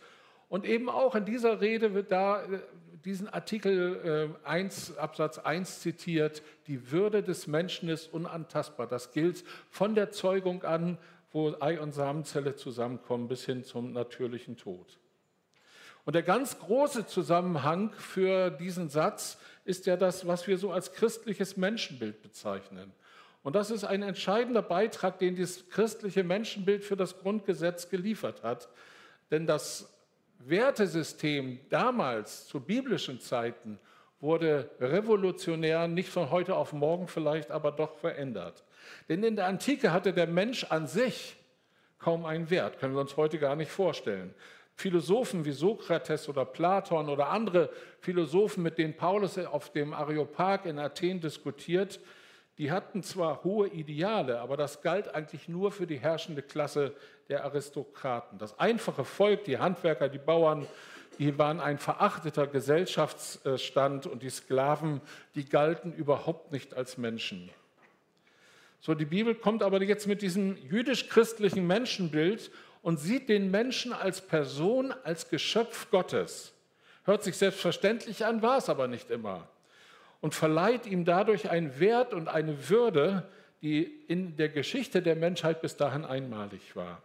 Und 0.49 0.65
eben 0.65 0.89
auch 0.89 1.15
in 1.15 1.25
dieser 1.25 1.61
Rede 1.61 1.95
wird 1.95 2.13
da 2.13 2.43
äh, 2.43 2.61
diesen 3.07 3.29
Artikel 3.29 4.37
1, 4.43 4.91
äh, 4.91 4.99
Absatz 4.99 5.39
1 5.39 5.81
zitiert, 5.81 6.43
die 6.67 6.91
Würde 6.91 7.23
des 7.23 7.47
Menschen 7.47 7.89
ist 7.89 8.13
unantastbar. 8.13 8.89
Das 8.89 9.13
gilt 9.13 9.45
von 9.71 9.95
der 9.95 10.11
Zeugung 10.11 10.65
an, 10.65 10.99
wo 11.33 11.55
Ei- 11.61 11.81
und 11.81 11.93
Samenzelle 11.93 12.57
zusammenkommen, 12.57 13.29
bis 13.29 13.45
hin 13.45 13.63
zum 13.63 13.93
natürlichen 13.93 14.57
Tod. 14.57 14.99
Und 16.05 16.15
der 16.15 16.23
ganz 16.23 16.59
große 16.59 17.07
Zusammenhang 17.07 17.93
für 17.93 18.51
diesen 18.51 18.89
Satz 18.89 19.39
ist 19.65 19.87
ja 19.87 19.97
das, 19.97 20.27
was 20.27 20.47
wir 20.47 20.59
so 20.59 20.73
als 20.73 20.93
christliches 20.93 21.57
Menschenbild 21.57 22.23
bezeichnen. 22.23 22.93
Und 23.45 23.55
das 23.55 23.71
ist 23.71 23.85
ein 23.85 24.03
entscheidender 24.03 24.63
Beitrag, 24.63 25.21
den 25.21 25.37
das 25.37 25.69
christliche 25.69 26.25
Menschenbild 26.25 26.83
für 26.83 26.97
das 26.97 27.19
Grundgesetz 27.19 27.89
geliefert 27.89 28.43
hat. 28.43 28.69
Denn 29.31 29.47
das 29.47 29.96
Wertesystem 30.49 31.59
damals 31.69 32.47
zu 32.47 32.61
biblischen 32.61 33.21
Zeiten 33.21 33.79
wurde 34.21 34.71
revolutionär, 34.81 35.89
nicht 35.89 36.09
von 36.09 36.31
heute 36.31 36.57
auf 36.57 36.73
morgen 36.73 37.09
vielleicht, 37.09 37.51
aber 37.51 37.73
doch 37.73 37.97
verändert. 37.97 38.65
Denn 39.09 39.23
in 39.23 39.37
der 39.37 39.47
Antike 39.47 39.93
hatte 39.93 40.13
der 40.13 40.27
Mensch 40.27 40.65
an 40.65 40.87
sich 40.87 41.37
kaum 41.99 42.25
einen 42.25 42.51
Wert, 42.51 42.79
können 42.79 42.95
wir 42.95 43.01
uns 43.01 43.17
heute 43.17 43.39
gar 43.39 43.57
nicht 43.57 43.71
vorstellen. 43.71 44.35
Philosophen 44.75 45.45
wie 45.45 45.53
Sokrates 45.53 46.29
oder 46.29 46.45
Platon 46.45 47.09
oder 47.09 47.29
andere 47.29 47.71
Philosophen, 48.01 48.63
mit 48.63 48.79
denen 48.79 48.97
Paulus 48.97 49.39
auf 49.39 49.73
dem 49.73 49.95
Areopag 49.95 50.67
in 50.67 50.79
Athen 50.79 51.21
diskutiert, 51.21 51.99
die 52.59 52.71
hatten 52.71 53.03
zwar 53.03 53.45
hohe 53.45 53.69
Ideale, 53.69 54.41
aber 54.41 54.57
das 54.57 54.81
galt 54.81 55.15
eigentlich 55.15 55.49
nur 55.49 55.73
für 55.73 55.87
die 55.87 55.99
herrschende 55.99 56.43
Klasse 56.43 56.95
der 57.29 57.45
Aristokraten. 57.45 58.39
Das 58.39 58.59
einfache 58.59 59.05
Volk, 59.05 59.45
die 59.45 59.59
Handwerker, 59.59 60.09
die 60.09 60.19
Bauern, 60.19 60.67
die 61.19 61.39
waren 61.39 61.61
ein 61.61 61.79
verachteter 61.79 62.47
Gesellschaftsstand 62.47 64.07
und 64.07 64.23
die 64.23 64.31
Sklaven, 64.31 65.01
die 65.35 65.47
galten 65.47 65.93
überhaupt 65.93 66.53
nicht 66.53 66.75
als 66.75 66.97
Menschen. 66.97 67.51
So, 68.81 68.95
die 68.95 69.07
Bibel 69.07 69.35
kommt 69.35 69.63
aber 69.63 69.83
jetzt 69.83 70.07
mit 70.07 70.23
diesem 70.23 70.57
jüdisch-christlichen 70.57 71.67
Menschenbild 71.67 72.51
und 72.83 72.99
sieht 72.99 73.29
den 73.29 73.51
Menschen 73.51 73.93
als 73.93 74.21
Person, 74.21 74.95
als 75.05 75.29
Geschöpf 75.29 75.91
Gottes. 75.91 76.53
Hört 77.05 77.23
sich 77.23 77.37
selbstverständlich 77.37 78.25
an, 78.25 78.43
war 78.43 78.59
es 78.59 78.69
aber 78.69 78.89
nicht 78.89 79.11
immer 79.11 79.49
und 80.21 80.35
verleiht 80.35 80.87
ihm 80.87 81.05
dadurch 81.05 81.51
einen 81.51 81.79
Wert 81.79 82.15
und 82.15 82.29
eine 82.29 82.69
Würde, 82.69 83.29
die 83.63 83.85
in 84.09 84.37
der 84.37 84.49
Geschichte 84.49 85.03
der 85.03 85.17
Menschheit 85.17 85.61
bis 85.61 85.77
dahin 85.77 86.05
einmalig 86.05 86.77
war. 86.77 87.03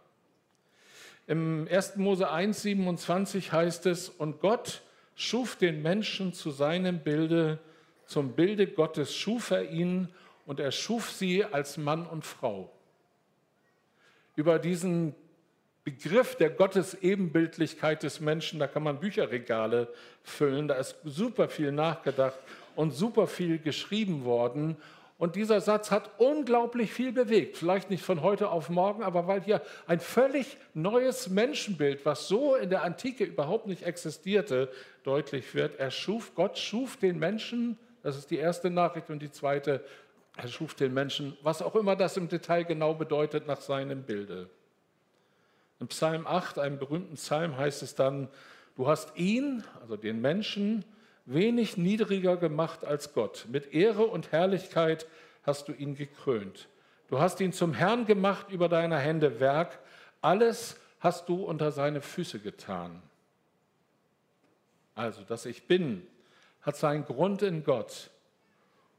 Im 1.26 1.68
1. 1.70 1.96
Mose 1.96 2.30
1, 2.30 2.62
27 2.62 3.52
heißt 3.52 3.86
es, 3.86 4.08
und 4.08 4.40
Gott 4.40 4.82
schuf 5.14 5.56
den 5.56 5.82
Menschen 5.82 6.32
zu 6.32 6.50
seinem 6.50 7.00
Bilde, 7.00 7.58
zum 8.06 8.32
Bilde 8.32 8.66
Gottes 8.66 9.14
schuf 9.14 9.50
er 9.50 9.70
ihn 9.70 10.08
und 10.46 10.60
er 10.60 10.72
schuf 10.72 11.10
sie 11.10 11.44
als 11.44 11.76
Mann 11.76 12.06
und 12.06 12.24
Frau. 12.24 12.70
Über 14.34 14.58
diesen 14.58 15.14
Begriff 15.84 16.36
der 16.36 16.50
Gottesebenbildlichkeit 16.50 18.02
des 18.02 18.20
Menschen, 18.20 18.58
da 18.58 18.66
kann 18.66 18.82
man 18.82 19.00
Bücherregale 19.00 19.92
füllen, 20.22 20.68
da 20.68 20.74
ist 20.74 20.96
super 21.04 21.48
viel 21.48 21.72
nachgedacht 21.72 22.38
und 22.76 22.92
super 22.92 23.26
viel 23.26 23.58
geschrieben 23.58 24.24
worden. 24.24 24.76
Und 25.18 25.36
dieser 25.36 25.60
Satz 25.60 25.92
hat 25.92 26.10
unglaublich 26.18 26.92
viel 26.92 27.12
bewegt. 27.12 27.56
Vielleicht 27.56 27.90
nicht 27.90 28.02
von 28.02 28.22
heute 28.22 28.50
auf 28.50 28.68
morgen, 28.70 29.04
aber 29.04 29.28
weil 29.28 29.40
hier 29.40 29.62
ein 29.86 30.00
völlig 30.00 30.56
neues 30.74 31.28
Menschenbild, 31.30 32.04
was 32.04 32.26
so 32.26 32.56
in 32.56 32.70
der 32.70 32.82
Antike 32.82 33.24
überhaupt 33.24 33.68
nicht 33.68 33.84
existierte, 33.84 34.68
deutlich 35.04 35.54
wird. 35.54 35.78
Er 35.78 35.92
schuf, 35.92 36.34
Gott 36.34 36.58
schuf 36.58 36.96
den 36.96 37.20
Menschen, 37.20 37.78
das 38.02 38.16
ist 38.16 38.32
die 38.32 38.36
erste 38.36 38.68
Nachricht 38.68 39.10
und 39.10 39.20
die 39.20 39.30
zweite, 39.30 39.84
er 40.36 40.48
schuf 40.48 40.74
den 40.74 40.92
Menschen, 40.92 41.36
was 41.42 41.62
auch 41.62 41.76
immer 41.76 41.94
das 41.94 42.16
im 42.16 42.28
Detail 42.28 42.64
genau 42.64 42.94
bedeutet, 42.94 43.46
nach 43.46 43.60
seinem 43.60 44.02
Bilde. 44.02 44.50
In 45.78 45.88
Psalm 45.88 46.26
8, 46.26 46.58
einem 46.58 46.78
berühmten 46.78 47.14
Psalm, 47.14 47.56
heißt 47.56 47.82
es 47.82 47.94
dann, 47.94 48.28
du 48.76 48.88
hast 48.88 49.16
ihn, 49.16 49.62
also 49.80 49.96
den 49.96 50.20
Menschen, 50.20 50.84
wenig 51.24 51.76
niedriger 51.76 52.36
gemacht 52.36 52.84
als 52.84 53.12
Gott. 53.12 53.46
Mit 53.50 53.72
Ehre 53.72 54.04
und 54.04 54.32
Herrlichkeit 54.32 55.06
hast 55.42 55.68
du 55.68 55.72
ihn 55.72 55.94
gekrönt. 55.94 56.68
Du 57.08 57.20
hast 57.20 57.40
ihn 57.40 57.52
zum 57.52 57.74
Herrn 57.74 58.06
gemacht 58.06 58.50
über 58.50 58.68
deine 58.68 58.98
Hände 58.98 59.40
Werk. 59.40 59.78
Alles 60.20 60.76
hast 61.00 61.28
du 61.28 61.44
unter 61.44 61.72
seine 61.72 62.00
Füße 62.00 62.38
getan. 62.38 63.02
Also, 64.94 65.22
dass 65.22 65.46
ich 65.46 65.66
bin, 65.66 66.06
hat 66.62 66.76
seinen 66.76 67.04
Grund 67.04 67.42
in 67.42 67.64
Gott. 67.64 68.10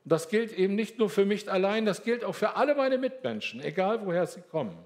Und 0.04 0.12
das 0.12 0.28
gilt 0.28 0.52
eben 0.52 0.76
nicht 0.76 1.00
nur 1.00 1.10
für 1.10 1.26
mich 1.26 1.50
allein, 1.52 1.86
das 1.86 2.04
gilt 2.04 2.24
auch 2.24 2.36
für 2.36 2.56
alle 2.56 2.76
meine 2.76 2.98
Mitmenschen, 2.98 3.62
egal 3.62 4.06
woher 4.06 4.28
sie 4.28 4.42
kommen. 4.42 4.78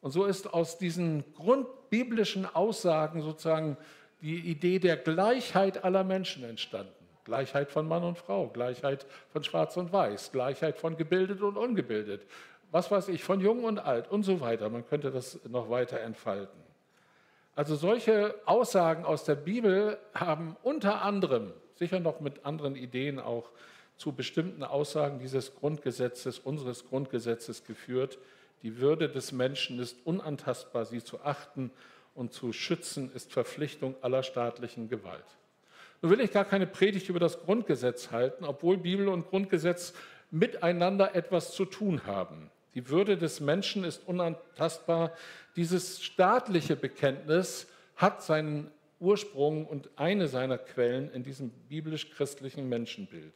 Und 0.00 0.12
so 0.12 0.24
ist 0.24 0.52
aus 0.54 0.78
diesen 0.78 1.24
grundbiblischen 1.34 2.46
Aussagen 2.46 3.20
sozusagen 3.20 3.76
die 4.20 4.38
Idee 4.40 4.78
der 4.78 4.96
Gleichheit 4.96 5.84
aller 5.84 6.04
Menschen 6.04 6.44
entstanden. 6.44 6.92
Gleichheit 7.24 7.70
von 7.70 7.86
Mann 7.86 8.04
und 8.04 8.16
Frau, 8.16 8.48
Gleichheit 8.48 9.06
von 9.30 9.44
Schwarz 9.44 9.76
und 9.76 9.92
Weiß, 9.92 10.32
Gleichheit 10.32 10.78
von 10.78 10.96
gebildet 10.96 11.42
und 11.42 11.58
ungebildet, 11.58 12.22
was 12.70 12.90
weiß 12.90 13.08
ich, 13.08 13.22
von 13.22 13.40
Jung 13.40 13.64
und 13.64 13.78
Alt 13.78 14.10
und 14.10 14.22
so 14.22 14.40
weiter. 14.40 14.70
Man 14.70 14.86
könnte 14.86 15.10
das 15.10 15.38
noch 15.46 15.68
weiter 15.68 16.00
entfalten. 16.00 16.58
Also 17.54 17.76
solche 17.76 18.34
Aussagen 18.46 19.04
aus 19.04 19.24
der 19.24 19.34
Bibel 19.34 19.98
haben 20.14 20.56
unter 20.62 21.02
anderem, 21.02 21.52
sicher 21.74 22.00
noch 22.00 22.20
mit 22.20 22.46
anderen 22.46 22.76
Ideen 22.76 23.18
auch, 23.18 23.50
zu 23.96 24.12
bestimmten 24.12 24.62
Aussagen 24.62 25.18
dieses 25.18 25.54
Grundgesetzes, 25.56 26.38
unseres 26.38 26.86
Grundgesetzes 26.88 27.64
geführt, 27.64 28.18
die 28.62 28.78
Würde 28.78 29.08
des 29.08 29.32
Menschen 29.32 29.78
ist 29.80 29.98
unantastbar, 30.04 30.84
sie 30.84 31.02
zu 31.02 31.20
achten 31.22 31.70
und 32.18 32.32
zu 32.32 32.52
schützen 32.52 33.12
ist 33.14 33.32
Verpflichtung 33.32 33.94
aller 34.02 34.24
staatlichen 34.24 34.88
Gewalt. 34.88 35.24
Nun 36.02 36.10
will 36.10 36.20
ich 36.20 36.32
gar 36.32 36.44
keine 36.44 36.66
Predigt 36.66 37.08
über 37.08 37.20
das 37.20 37.40
Grundgesetz 37.40 38.10
halten, 38.10 38.44
obwohl 38.44 38.76
Bibel 38.76 39.08
und 39.08 39.28
Grundgesetz 39.28 39.94
miteinander 40.30 41.14
etwas 41.14 41.52
zu 41.52 41.64
tun 41.64 42.06
haben. 42.06 42.50
Die 42.74 42.88
Würde 42.88 43.16
des 43.16 43.40
Menschen 43.40 43.84
ist 43.84 44.06
unantastbar. 44.06 45.12
Dieses 45.56 46.02
staatliche 46.02 46.76
Bekenntnis 46.76 47.68
hat 47.96 48.22
seinen 48.22 48.70
Ursprung 49.00 49.66
und 49.66 49.88
eine 49.96 50.26
seiner 50.26 50.58
Quellen 50.58 51.10
in 51.12 51.22
diesem 51.22 51.50
biblisch-christlichen 51.68 52.68
Menschenbild. 52.68 53.32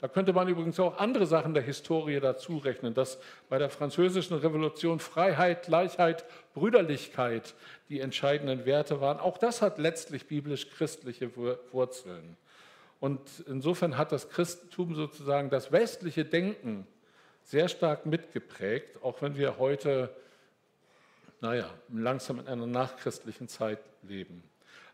Da 0.00 0.06
könnte 0.06 0.32
man 0.32 0.46
übrigens 0.46 0.78
auch 0.78 0.98
andere 0.98 1.26
Sachen 1.26 1.54
der 1.54 1.62
Historie 1.64 2.20
dazu 2.20 2.58
rechnen, 2.58 2.94
dass 2.94 3.18
bei 3.48 3.58
der 3.58 3.68
französischen 3.68 4.36
Revolution 4.36 5.00
Freiheit, 5.00 5.64
Gleichheit, 5.64 6.24
Brüderlichkeit 6.58 7.54
die 7.88 8.00
entscheidenden 8.00 8.66
Werte 8.66 9.00
waren. 9.00 9.18
Auch 9.18 9.38
das 9.38 9.62
hat 9.62 9.78
letztlich 9.78 10.26
biblisch-christliche 10.26 11.30
Wurzeln. 11.36 12.36
Und 13.00 13.20
insofern 13.46 13.96
hat 13.96 14.10
das 14.10 14.28
Christentum 14.28 14.94
sozusagen 14.94 15.50
das 15.50 15.70
westliche 15.70 16.24
Denken 16.24 16.86
sehr 17.44 17.68
stark 17.68 18.06
mitgeprägt, 18.06 19.02
auch 19.02 19.22
wenn 19.22 19.36
wir 19.36 19.58
heute, 19.58 20.10
naja, 21.40 21.70
langsam 21.92 22.40
in 22.40 22.48
einer 22.48 22.66
nachchristlichen 22.66 23.48
Zeit 23.48 23.78
leben. 24.02 24.42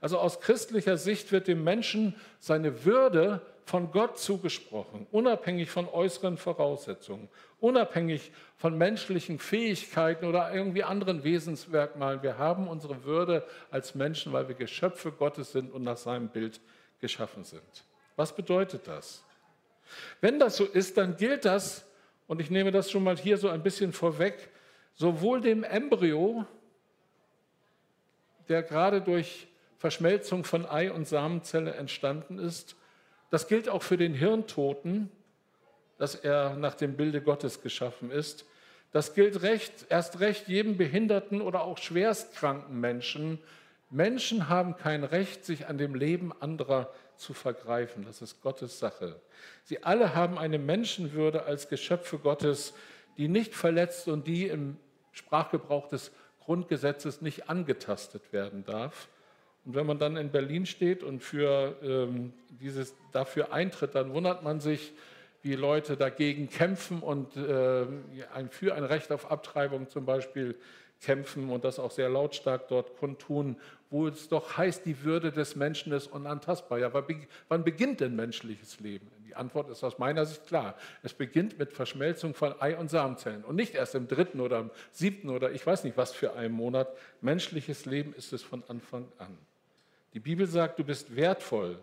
Also 0.01 0.19
aus 0.19 0.41
christlicher 0.41 0.99
Sicht 0.99 1.33
wird 1.33 1.49
dem 1.49 1.65
Menschen 1.65 2.15
seine 2.39 2.85
Würde 2.85 3.41
von 3.65 3.91
Gott 3.91 4.19
zugesprochen, 4.19 5.07
unabhängig 5.11 5.71
von 5.71 5.89
äußeren 5.89 6.37
Voraussetzungen, 6.37 7.29
unabhängig 7.61 8.31
von 8.57 8.77
menschlichen 8.77 9.39
Fähigkeiten 9.39 10.27
oder 10.27 10.53
irgendwie 10.53 10.85
anderen 10.85 11.25
Wesensmerkmalen. 11.25 12.23
Wir 12.23 12.37
haben 12.37 12.69
unsere 12.69 13.05
Würde 13.05 13.47
als 13.71 13.95
Menschen, 13.95 14.33
weil 14.33 14.49
wir 14.49 14.55
Geschöpfe 14.55 15.13
Gottes 15.13 15.53
sind 15.53 15.73
und 15.73 15.83
nach 15.83 15.97
seinem 15.97 16.29
Bild 16.29 16.61
geschaffen 17.01 17.45
sind. 17.45 17.85
Was 18.17 18.35
bedeutet 18.37 18.87
das? 18.87 19.25
Wenn 20.21 20.39
das 20.39 20.57
so 20.57 20.65
ist, 20.65 20.97
dann 20.99 21.17
gilt 21.17 21.45
das, 21.45 21.87
und 22.27 22.41
ich 22.41 22.51
nehme 22.51 22.71
das 22.71 22.91
schon 22.91 23.05
mal 23.05 23.17
hier 23.17 23.39
so 23.39 23.49
ein 23.49 23.63
bisschen 23.63 23.93
vorweg, 23.93 24.51
sowohl 24.95 25.41
dem 25.41 25.65
Embryo, 25.65 26.45
der 28.49 28.63
gerade 28.63 29.01
durch 29.01 29.47
Verschmelzung 29.79 30.45
von 30.45 30.67
Ei 30.67 30.93
und 30.93 31.07
Samenzelle 31.07 31.75
entstanden 31.75 32.39
ist, 32.39 32.77
das 33.31 33.49
gilt 33.49 33.69
auch 33.69 33.83
für 33.83 33.97
den 33.97 34.15
Hirntoten, 34.15 35.11
dass 35.99 36.15
er 36.15 36.55
nach 36.57 36.75
dem 36.75 36.97
Bilde 36.97 37.23
Gottes 37.23 37.63
geschaffen 37.63 38.11
ist. 38.11 38.45
Das 38.93 39.15
gilt 39.15 39.43
recht, 39.43 39.87
erst 39.89 40.21
recht 40.21 40.49
jedem 40.49 40.77
behinderten 40.77 41.41
oder 41.41 41.63
auch 41.65 41.79
schwerstkranken 41.79 42.81
Menschen. 42.81 43.39
Menschen 43.91 44.49
haben 44.49 44.77
kein 44.77 45.05
Recht, 45.05 45.45
sich 45.45 45.67
an 45.67 45.79
dem 45.79 45.95
Leben 45.95 46.33
anderer 46.41 46.93
zu 47.17 47.33
vergreifen. 47.33 48.05
Das 48.05 48.23
ist 48.23 48.41
Gottes 48.43 48.79
Sache. 48.79 49.21
Sie 49.65 49.83
alle 49.83 50.15
haben 50.15 50.39
eine 50.39 50.59
Menschenwürde 50.59 51.45
als 51.45 51.69
Geschöpfe 51.69 52.19
Gottes, 52.19 52.75
die 53.17 53.29
nicht 53.29 53.55
verletzt 53.55 54.09
und 54.09 54.27
die 54.27 54.47
im 54.47 54.77
Sprachgebrauch 55.13 55.89
des 55.89 56.11
Grundgesetzes 56.41 57.21
nicht 57.21 57.49
angetastet 57.49 58.33
werden 58.33 58.65
darf. 58.65 59.09
Und 59.65 59.75
wenn 59.75 59.87
man 59.87 59.99
dann 59.99 60.17
in 60.17 60.31
Berlin 60.31 60.67
steht 60.67 61.03
und 61.03 61.23
für, 61.23 61.77
ähm, 61.83 62.33
dieses, 62.61 62.95
dafür 63.13 63.53
eintritt, 63.53 63.95
dann 63.95 64.13
wundert 64.13 64.43
man 64.43 64.61
sich, 64.61 64.93
wie 65.43 65.55
Leute 65.55 65.97
dagegen 65.97 66.49
kämpfen 66.49 67.01
und 67.01 67.37
äh, 67.37 67.85
für 68.51 68.75
ein 68.75 68.85
Recht 68.85 69.13
auf 69.13 69.31
Abtreibung 69.31 69.89
zum 69.89 70.07
Beispiel 70.07 70.57
kämpfen 71.03 71.51
und 71.51 71.65
das 71.65 71.79
auch 71.79 71.91
sehr 71.91 72.09
lautstark 72.09 72.69
dort 72.69 72.97
kundtun, 72.97 73.57
wo 73.91 74.09
es 74.09 74.29
doch 74.29 74.57
heißt, 74.57 74.87
die 74.87 75.05
Würde 75.05 75.33
des 75.33 75.55
Menschen 75.55 75.93
ist 75.93 76.07
unantastbar. 76.07 76.79
Ja, 76.79 76.91
wann 77.49 77.65
beginnt 77.65 78.01
denn 78.01 78.17
menschliches 78.17 78.81
Leben? 78.81 79.11
Die 79.27 79.35
Antwort 79.35 79.69
ist 79.69 79.85
aus 79.85 79.99
meiner 79.99 80.25
Sicht 80.25 80.47
klar. 80.47 80.77
Es 81.03 81.13
beginnt 81.13 81.59
mit 81.59 81.73
Verschmelzung 81.73 82.35
von 82.35 82.55
Ei- 82.61 82.77
und 82.77 82.91
Samenzellen 82.91 83.45
und 83.45 83.57
nicht 83.57 83.75
erst 83.75 83.95
im 83.95 84.09
dritten 84.09 84.41
oder 84.41 84.61
im 84.61 84.71
siebten 84.93 85.29
oder 85.29 85.53
ich 85.53 85.67
weiß 85.67 85.85
nicht 85.85 85.97
was 85.97 86.13
für 86.13 86.35
einen 86.35 86.55
Monat. 86.55 86.89
Menschliches 87.21 87.85
Leben 87.85 88.15
ist 88.15 88.33
es 88.33 88.43
von 88.43 88.65
Anfang 88.69 89.07
an. 89.19 89.37
Die 90.15 90.21
Bibel 90.21 90.47
sagt, 90.47 90.79
du 90.79 90.85
bist 90.85 91.15
wertvoll, 91.15 91.79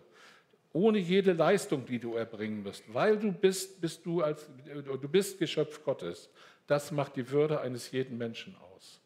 ohne 0.72 0.98
jede 0.98 1.34
Leistung, 1.34 1.84
die 1.84 1.98
du 1.98 2.14
erbringen 2.14 2.62
musst, 2.62 2.82
weil 2.92 3.18
du 3.18 3.30
bist, 3.30 3.80
bist 3.80 4.06
du 4.06 4.22
als 4.22 4.48
du 4.64 5.08
bist 5.08 5.38
Geschöpf 5.38 5.84
Gottes. 5.84 6.30
Das 6.66 6.90
macht 6.90 7.16
die 7.16 7.30
Würde 7.30 7.60
eines 7.60 7.90
jeden 7.90 8.16
Menschen 8.16 8.56
aus. 8.56 9.00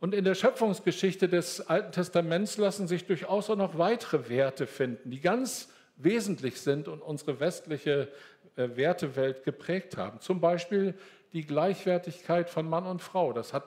Und 0.00 0.14
in 0.14 0.24
der 0.24 0.34
Schöpfungsgeschichte 0.34 1.28
des 1.28 1.60
Alten 1.60 1.92
Testaments 1.92 2.56
lassen 2.56 2.88
sich 2.88 3.04
durchaus 3.04 3.50
auch 3.50 3.56
noch 3.56 3.76
weitere 3.76 4.30
Werte 4.30 4.66
finden, 4.66 5.10
die 5.10 5.20
ganz 5.20 5.68
wesentlich 5.96 6.60
sind 6.62 6.88
und 6.88 7.02
unsere 7.02 7.38
westliche 7.38 8.08
äh, 8.56 8.68
Wertewelt 8.74 9.44
geprägt 9.44 9.98
haben. 9.98 10.20
Zum 10.20 10.40
Beispiel 10.40 10.94
die 11.34 11.46
Gleichwertigkeit 11.46 12.48
von 12.48 12.68
Mann 12.68 12.86
und 12.86 13.02
Frau. 13.02 13.32
Das 13.34 13.52
hat 13.52 13.64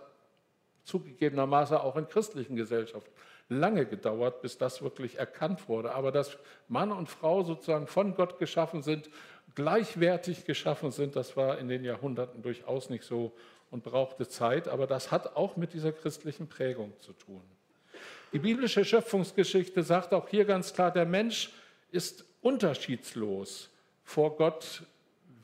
zugegebenermaßen 0.84 1.77
auch 1.77 1.96
in 1.96 2.08
christlichen 2.08 2.55
Gesellschaften 2.55 3.12
lange 3.50 3.86
gedauert, 3.86 4.42
bis 4.42 4.58
das 4.58 4.82
wirklich 4.82 5.18
erkannt 5.18 5.70
wurde. 5.70 5.94
Aber 5.94 6.12
dass 6.12 6.38
Mann 6.68 6.92
und 6.92 7.10
Frau 7.10 7.44
sozusagen 7.44 7.88
von 7.88 8.16
Gott 8.16 8.40
geschaffen 8.40 8.82
sind, 8.82 9.10
gleichwertig 9.54 10.46
geschaffen 10.46 10.92
sind, 10.92 11.16
das 11.16 11.38
war 11.38 11.60
in 11.60 11.68
den 11.68 11.84
Jahrhunderten 11.84 12.42
durchaus 12.42 12.90
nicht 12.90 13.04
so 13.04 13.34
und 13.72 13.84
brauchte 13.84 14.28
Zeit. 14.28 14.68
Aber 14.68 14.88
das 14.88 15.12
hat 15.12 15.36
auch 15.36 15.56
mit 15.58 15.74
dieser 15.74 15.92
christlichen 15.92 16.48
Prägung 16.48 16.94
zu 17.00 17.14
tun. 17.14 17.42
Die 18.34 18.40
biblische 18.40 18.84
Schöpfungsgeschichte 18.84 19.84
sagt 19.84 20.14
auch 20.14 20.28
hier 20.28 20.46
ganz 20.46 20.74
klar, 20.74 20.92
der 20.92 21.06
Mensch 21.06 21.52
ist 21.92 22.25
unterschiedslos 22.42 23.70
vor 24.04 24.36
Gott 24.36 24.84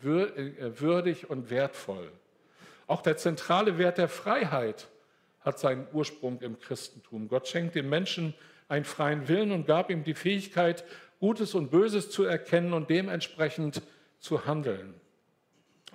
äh, 0.03 0.79
würdig 0.79 1.29
und 1.29 1.50
wertvoll. 1.50 2.12
Auch 2.88 3.01
der 3.01 3.17
zentrale 3.17 3.77
Wert 3.77 3.98
der 3.98 4.10
Freiheit 4.10 4.88
hat 5.41 5.60
seinen 5.60 5.88
Ursprung 5.91 6.39
im 6.41 6.60
Christentum. 6.60 7.27
Gott 7.27 7.48
schenkt 7.48 7.75
dem 7.75 7.89
Menschen 7.89 8.33
einen 8.67 8.86
freien 8.86 9.27
Willen 9.27 9.51
und 9.51 9.65
gab 9.65 9.89
ihm 9.89 10.03
die 10.03 10.13
Fähigkeit, 10.13 10.83
Gutes 11.19 11.53
und 11.53 11.71
Böses 11.71 12.10
zu 12.10 12.24
erkennen 12.24 12.74
und 12.74 12.89
dementsprechend 12.89 13.81
zu 14.19 14.45
handeln. 14.45 14.93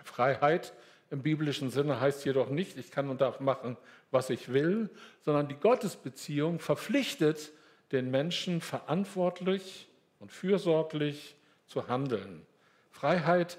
Freiheit 0.05 0.73
im 1.11 1.23
biblischen 1.23 1.71
Sinne 1.71 2.01
heißt 2.01 2.25
jedoch 2.25 2.51
nicht, 2.51 2.79
ich 2.79 2.91
kann 2.91 3.09
und 3.09 3.21
darf 3.21 3.41
machen, 3.41 3.77
was 4.11 4.31
ich 4.31 4.53
will, 4.53 4.91
sondern 5.25 5.49
die 5.49 5.55
Gottesbeziehung 5.55 6.59
verpflichtet 6.59 7.53
den 7.93 8.11
Menschen 8.11 8.61
verantwortlich 8.61 9.89
und 10.19 10.33
fürsorglich 10.33 11.37
zu 11.67 11.89
handeln. 11.89 12.45
Freiheit 12.91 13.59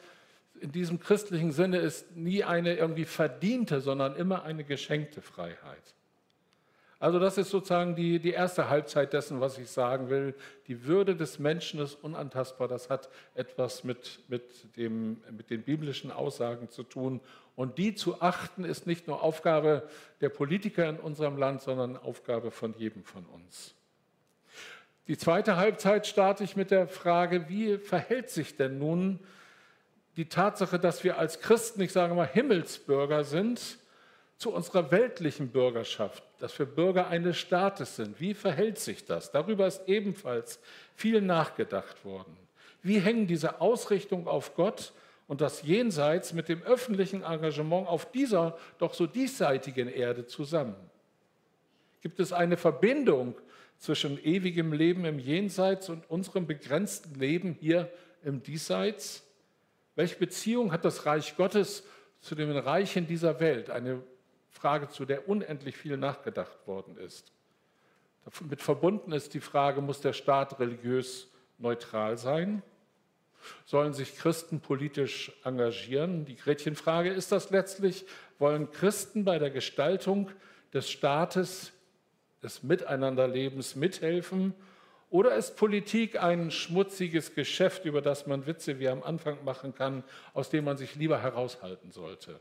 in 0.61 0.71
diesem 0.71 0.99
christlichen 0.99 1.51
Sinne 1.51 1.77
ist 1.77 2.15
nie 2.15 2.43
eine 2.43 2.75
irgendwie 2.75 3.05
verdiente, 3.05 3.81
sondern 3.81 4.15
immer 4.15 4.43
eine 4.43 4.63
geschenkte 4.63 5.21
Freiheit. 5.21 5.95
Also 6.99 7.19
das 7.19 7.37
ist 7.37 7.51
sozusagen 7.51 7.95
die, 7.95 8.19
die 8.19 8.31
erste 8.31 8.69
Halbzeit 8.69 9.13
dessen, 9.13 9.39
was 9.39 9.59
ich 9.59 9.69
sagen 9.69 10.09
will. 10.09 10.33
Die 10.67 10.85
Würde 10.85 11.15
des 11.15 11.37
Menschen 11.37 11.79
ist 11.79 11.93
unantastbar. 12.03 12.67
Das 12.67 12.89
hat 12.89 13.09
etwas 13.35 13.83
mit, 13.83 14.19
mit, 14.27 14.75
dem, 14.77 15.21
mit 15.29 15.51
den 15.51 15.61
biblischen 15.61 16.11
Aussagen 16.11 16.69
zu 16.69 16.81
tun. 16.81 17.21
Und 17.55 17.77
die 17.77 17.93
zu 17.93 18.21
achten 18.21 18.63
ist 18.63 18.87
nicht 18.87 19.07
nur 19.07 19.21
Aufgabe 19.21 19.87
der 20.21 20.29
Politiker 20.29 20.89
in 20.89 20.99
unserem 20.99 21.37
Land, 21.37 21.61
sondern 21.61 21.97
Aufgabe 21.97 22.49
von 22.49 22.73
jedem 22.77 23.03
von 23.03 23.25
uns. 23.25 23.75
Die 25.07 25.17
zweite 25.17 25.55
Halbzeit 25.55 26.07
starte 26.07 26.43
ich 26.43 26.55
mit 26.55 26.71
der 26.71 26.87
Frage, 26.87 27.47
wie 27.47 27.77
verhält 27.77 28.29
sich 28.31 28.57
denn 28.57 28.79
nun 28.79 29.19
die 30.17 30.25
Tatsache, 30.25 30.79
dass 30.79 31.03
wir 31.03 31.19
als 31.19 31.39
Christen, 31.39 31.79
ich 31.81 31.91
sage 31.91 32.15
mal, 32.15 32.27
Himmelsbürger 32.27 33.23
sind, 33.23 33.77
zu 34.37 34.51
unserer 34.51 34.91
weltlichen 34.91 35.49
Bürgerschaft, 35.49 36.23
dass 36.39 36.57
wir 36.59 36.65
Bürger 36.65 37.07
eines 37.07 37.37
Staates 37.37 37.95
sind. 37.95 38.19
Wie 38.19 38.33
verhält 38.33 38.79
sich 38.79 39.05
das? 39.05 39.31
Darüber 39.31 39.65
ist 39.65 39.81
ebenfalls 39.87 40.59
viel 40.95 41.21
nachgedacht 41.21 42.03
worden. 42.03 42.35
Wie 42.83 42.99
hängen 42.99 43.27
diese 43.27 43.61
Ausrichtung 43.61 44.27
auf 44.27 44.55
Gott 44.55 44.93
und 45.27 45.41
das 45.41 45.63
Jenseits 45.63 46.33
mit 46.33 46.49
dem 46.49 46.61
öffentlichen 46.63 47.23
Engagement 47.23 47.87
auf 47.87 48.11
dieser 48.11 48.57
doch 48.79 48.93
so 48.93 49.07
diesseitigen 49.07 49.87
Erde 49.87 50.25
zusammen? 50.25 50.75
Gibt 52.01 52.19
es 52.19 52.31
eine 52.33 52.57
Verbindung 52.57 53.35
zwischen 53.79 54.23
ewigem 54.23 54.73
Leben 54.73 55.05
im 55.05 55.19
Jenseits 55.19 55.89
und 55.89 56.09
unserem 56.09 56.47
begrenzten 56.47 57.19
Leben 57.19 57.57
hier 57.59 57.91
im 58.23 58.41
Diesseits? 58.41 59.26
Welche 59.97 60.15
Beziehung 60.15 60.71
hat 60.71 60.85
das 60.85 61.07
Reich 61.07 61.35
Gottes 61.35 61.83
zu 62.19 62.35
den 62.35 62.55
Reichen 62.55 63.07
dieser 63.07 63.39
Welt? 63.39 63.71
Eine 63.71 64.03
Frage, 64.51 64.89
zu 64.89 65.05
der 65.05 65.27
unendlich 65.27 65.75
viel 65.75 65.97
nachgedacht 65.97 66.67
worden 66.67 66.97
ist. 66.97 67.31
Damit 68.39 68.61
verbunden 68.61 69.11
ist 69.11 69.33
die 69.33 69.39
Frage, 69.39 69.81
muss 69.81 69.99
der 69.99 70.13
Staat 70.13 70.59
religiös 70.59 71.31
neutral 71.57 72.15
sein? 72.15 72.61
Sollen 73.65 73.93
sich 73.93 74.15
Christen 74.15 74.59
politisch 74.59 75.31
engagieren? 75.43 76.25
Die 76.25 76.35
Gretchenfrage 76.35 77.09
ist 77.09 77.31
das 77.31 77.49
letztlich, 77.49 78.05
wollen 78.37 78.69
Christen 78.69 79.25
bei 79.25 79.39
der 79.39 79.49
Gestaltung 79.49 80.29
des 80.73 80.91
Staates, 80.91 81.71
des 82.43 82.61
Miteinanderlebens 82.61 83.75
mithelfen 83.75 84.53
oder 85.09 85.35
ist 85.35 85.55
Politik 85.55 86.21
ein 86.21 86.51
schmutziges 86.51 87.33
Geschäft, 87.33 87.85
über 87.85 88.01
das 88.01 88.27
man 88.27 88.45
Witze 88.45 88.79
wie 88.79 88.89
am 88.89 89.03
Anfang 89.03 89.43
machen 89.45 89.73
kann, 89.73 90.03
aus 90.33 90.49
dem 90.49 90.65
man 90.65 90.77
sich 90.77 90.95
lieber 90.95 91.21
heraushalten 91.21 91.91
sollte? 91.91 92.39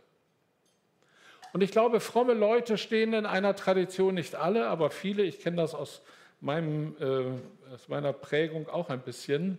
Und 1.52 1.62
ich 1.62 1.70
glaube, 1.70 2.00
fromme 2.00 2.34
Leute 2.34 2.76
stehen 2.76 3.12
in 3.12 3.24
einer 3.24 3.54
Tradition, 3.54 4.14
nicht 4.14 4.34
alle, 4.34 4.66
aber 4.66 4.90
viele, 4.90 5.22
ich 5.22 5.40
kenne 5.40 5.56
das 5.56 5.74
aus, 5.74 6.02
meinem, 6.40 6.96
äh, 7.00 7.72
aus 7.72 7.88
meiner 7.88 8.12
Prägung 8.12 8.68
auch 8.68 8.90
ein 8.90 9.00
bisschen, 9.00 9.58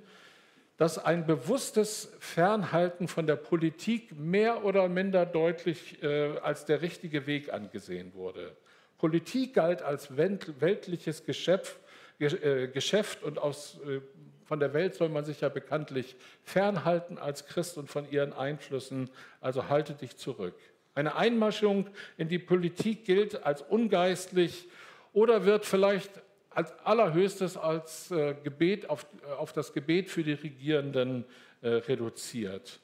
dass 0.77 0.99
ein 0.99 1.25
bewusstes 1.25 2.13
Fernhalten 2.19 3.07
von 3.07 3.25
der 3.25 3.35
Politik 3.35 4.15
mehr 4.15 4.63
oder 4.63 4.87
minder 4.89 5.25
deutlich 5.25 6.03
äh, 6.03 6.37
als 6.37 6.65
der 6.65 6.81
richtige 6.81 7.25
Weg 7.25 7.51
angesehen 7.51 8.13
wurde. 8.13 8.55
Politik 8.99 9.55
galt 9.55 9.81
als 9.81 10.17
weltliches 10.17 11.25
Geschäft, 11.25 11.77
Geschäft 12.17 13.21
und 13.23 13.37
aus, 13.37 13.79
äh, 13.85 14.01
von 14.45 14.59
der 14.59 14.73
Welt 14.73 14.95
soll 14.95 15.09
man 15.09 15.23
sich 15.23 15.41
ja 15.41 15.49
bekanntlich 15.49 16.15
fernhalten 16.43 17.17
als 17.17 17.45
Christ 17.45 17.77
und 17.77 17.89
von 17.89 18.09
ihren 18.09 18.33
Einflüssen, 18.33 19.09
also 19.41 19.69
halte 19.69 19.93
dich 19.93 20.17
zurück. 20.17 20.55
Eine 20.95 21.15
Einmaschung 21.15 21.89
in 22.17 22.27
die 22.27 22.39
Politik 22.39 23.05
gilt 23.05 23.43
als 23.43 23.61
ungeistlich 23.61 24.67
oder 25.13 25.45
wird 25.45 25.65
vielleicht 25.65 26.09
als 26.49 26.71
allerhöchstes 26.79 27.55
als 27.55 28.09
äh, 28.09 28.33
Gebet 28.43 28.89
auf, 28.89 29.05
auf 29.37 29.53
das 29.53 29.73
Gebet 29.73 30.09
für 30.09 30.23
die 30.23 30.33
Regierenden 30.33 31.25
reduziert. 31.63 32.79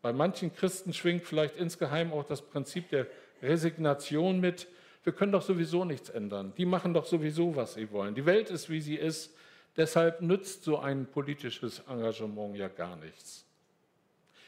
Bei 0.00 0.12
manchen 0.12 0.54
Christen 0.54 0.92
schwingt 0.92 1.26
vielleicht 1.26 1.56
insgeheim 1.56 2.12
auch 2.12 2.22
das 2.22 2.40
Prinzip 2.40 2.88
der 2.90 3.08
Resignation 3.42 4.40
mit 4.40 4.68
wir 5.04 5.12
können 5.12 5.32
doch 5.32 5.42
sowieso 5.42 5.84
nichts 5.84 6.08
ändern. 6.08 6.52
Die 6.56 6.64
machen 6.64 6.94
doch 6.94 7.04
sowieso, 7.04 7.54
was 7.54 7.74
sie 7.74 7.90
wollen. 7.92 8.14
Die 8.14 8.26
Welt 8.26 8.50
ist, 8.50 8.70
wie 8.70 8.80
sie 8.80 8.96
ist. 8.96 9.34
Deshalb 9.76 10.22
nützt 10.22 10.64
so 10.64 10.78
ein 10.78 11.06
politisches 11.06 11.80
Engagement 11.88 12.56
ja 12.56 12.68
gar 12.68 12.96
nichts. 12.96 13.44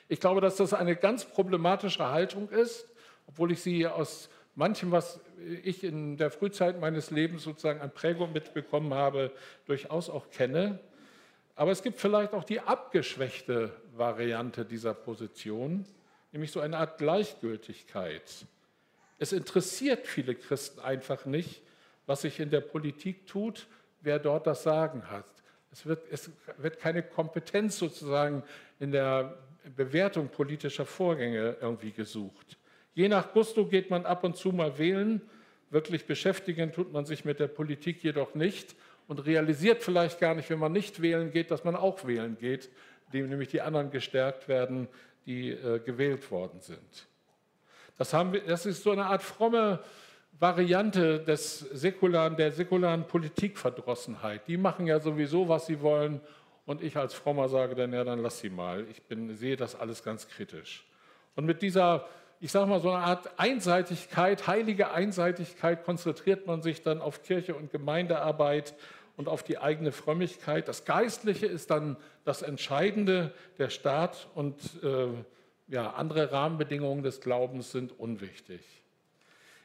Ich 0.09 0.21
glaube, 0.21 0.40
dass 0.40 0.57
das 0.57 0.73
eine 0.73 0.97
ganz 0.97 1.25
problematische 1.25 2.09
Haltung 2.09 2.49
ist, 2.49 2.87
obwohl 3.27 3.53
ich 3.53 3.61
sie 3.61 3.87
aus 3.87 4.31
manchem, 4.55 4.92
was 4.92 5.21
ich 5.62 5.85
in 5.85 6.16
der 6.16 6.31
Frühzeit 6.31 6.81
meines 6.81 7.11
Lebens 7.11 7.42
sozusagen 7.42 7.81
an 7.81 7.90
Prägung 7.92 8.33
mitbekommen 8.33 8.95
habe, 8.95 9.33
durchaus 9.66 10.09
auch 10.09 10.31
kenne. 10.31 10.79
Aber 11.57 11.71
es 11.71 11.83
gibt 11.83 11.99
vielleicht 11.99 12.33
auch 12.33 12.45
die 12.45 12.61
abgeschwächte 12.61 13.73
Variante 13.97 14.64
dieser 14.64 14.95
Position, 14.95 15.85
nämlich 16.33 16.53
so 16.53 16.61
eine 16.61 16.79
Art 16.79 16.99
Gleichgültigkeit. 16.99 18.47
Es 19.18 19.33
interessiert 19.33 20.07
viele 20.07 20.35
Christen 20.35 20.81
einfach 20.81 21.24
nicht, 21.24 21.62
was 22.07 22.22
sich 22.22 22.40
in 22.40 22.50
der 22.50 22.61
Politik 22.61 23.26
tut, 23.26 23.66
wer 24.00 24.18
dort 24.18 24.46
das 24.46 24.62
Sagen 24.62 25.11
hat. 25.11 25.26
Es 25.72 25.87
wird, 25.87 26.07
es 26.11 26.31
wird 26.59 26.79
keine 26.79 27.02
Kompetenz 27.02 27.79
sozusagen 27.79 28.42
in 28.79 28.92
der 28.92 29.37
Bewertung 29.74 30.29
politischer 30.29 30.87
Vorgänge 30.87 31.57
irgendwie 31.61 31.92
gesucht. 31.92 32.57
Je 32.94 33.09
nach 33.09 33.33
Gusto 33.33 33.66
geht 33.66 33.90
man 33.90 34.07
ab 34.07 34.24
und 34.24 34.37
zu 34.37 34.52
mal 34.52 34.79
wählen. 34.79 35.20
Wirklich 35.70 36.07
beschäftigen 36.07 36.72
tut 36.72 36.92
man 36.92 37.05
sich 37.05 37.24
mit 37.24 37.40
der 37.40 37.48
Politik 37.48 38.02
jedoch 38.02 38.35
nicht 38.35 38.76
und 39.09 39.26
realisiert 39.26 39.83
vielleicht 39.83 40.20
gar 40.20 40.35
nicht, 40.35 40.48
wenn 40.50 40.59
man 40.59 40.72
nicht 40.72 41.02
wählen 41.02 41.31
geht, 41.31 41.50
dass 41.50 41.64
man 41.64 41.76
auch 41.76 42.07
wählen 42.07 42.38
geht, 42.38 42.70
indem 43.07 43.29
nämlich 43.29 43.48
die 43.48 43.61
anderen 43.61 43.90
gestärkt 43.90 44.48
werden, 44.48 44.88
die 45.26 45.50
äh, 45.50 45.81
gewählt 45.81 46.31
worden 46.31 46.61
sind. 46.61 47.07
Das, 47.98 48.12
haben 48.12 48.32
wir, 48.32 48.40
das 48.42 48.66
ist 48.66 48.82
so 48.82 48.90
eine 48.90 49.06
Art 49.06 49.22
fromme 49.22 49.80
Variante 50.38 51.20
des 51.20 51.61
säkularen, 51.61 52.37
der 52.37 52.52
säkularen 52.52 53.06
Politikverdrossenheit. 53.06 54.46
Die 54.48 54.59
machen 54.59 54.87
ja 54.87 55.00
sowieso, 55.00 55.48
was 55.48 55.66
sie 55.66 55.80
wollen. 55.80 56.20
Und 56.66 56.82
ich 56.82 56.96
als 56.96 57.14
Frommer 57.14 57.48
sage 57.48 57.74
dann, 57.74 57.92
ja, 57.92 58.04
dann 58.04 58.20
lass 58.20 58.40
sie 58.40 58.50
mal. 58.50 58.85
Ich 58.90 59.02
bin, 59.02 59.35
sehe 59.37 59.56
das 59.56 59.78
alles 59.78 60.02
ganz 60.02 60.28
kritisch. 60.28 60.85
Und 61.37 61.46
mit 61.46 61.62
dieser, 61.62 62.06
ich 62.40 62.50
sage 62.50 62.66
mal, 62.66 62.80
so 62.80 62.90
eine 62.90 63.04
Art 63.04 63.38
Einseitigkeit, 63.38 64.46
heilige 64.46 64.90
Einseitigkeit, 64.90 65.85
konzentriert 65.85 66.46
man 66.46 66.62
sich 66.62 66.82
dann 66.82 67.00
auf 67.00 67.22
Kirche 67.22 67.54
und 67.54 67.70
Gemeindearbeit 67.70 68.74
und 69.16 69.28
auf 69.28 69.42
die 69.42 69.59
eigene 69.59 69.92
Frömmigkeit. 69.92 70.68
Das 70.68 70.85
Geistliche 70.85 71.46
ist 71.46 71.70
dann 71.70 71.96
das 72.24 72.42
Entscheidende, 72.42 73.32
der 73.59 73.70
Staat 73.70 74.28
und 74.35 74.59
äh, 74.82 75.09
ja, 75.68 75.90
andere 75.90 76.33
Rahmenbedingungen 76.33 77.02
des 77.02 77.20
Glaubens 77.20 77.72
sind 77.72 77.98
unwichtig. 77.98 78.61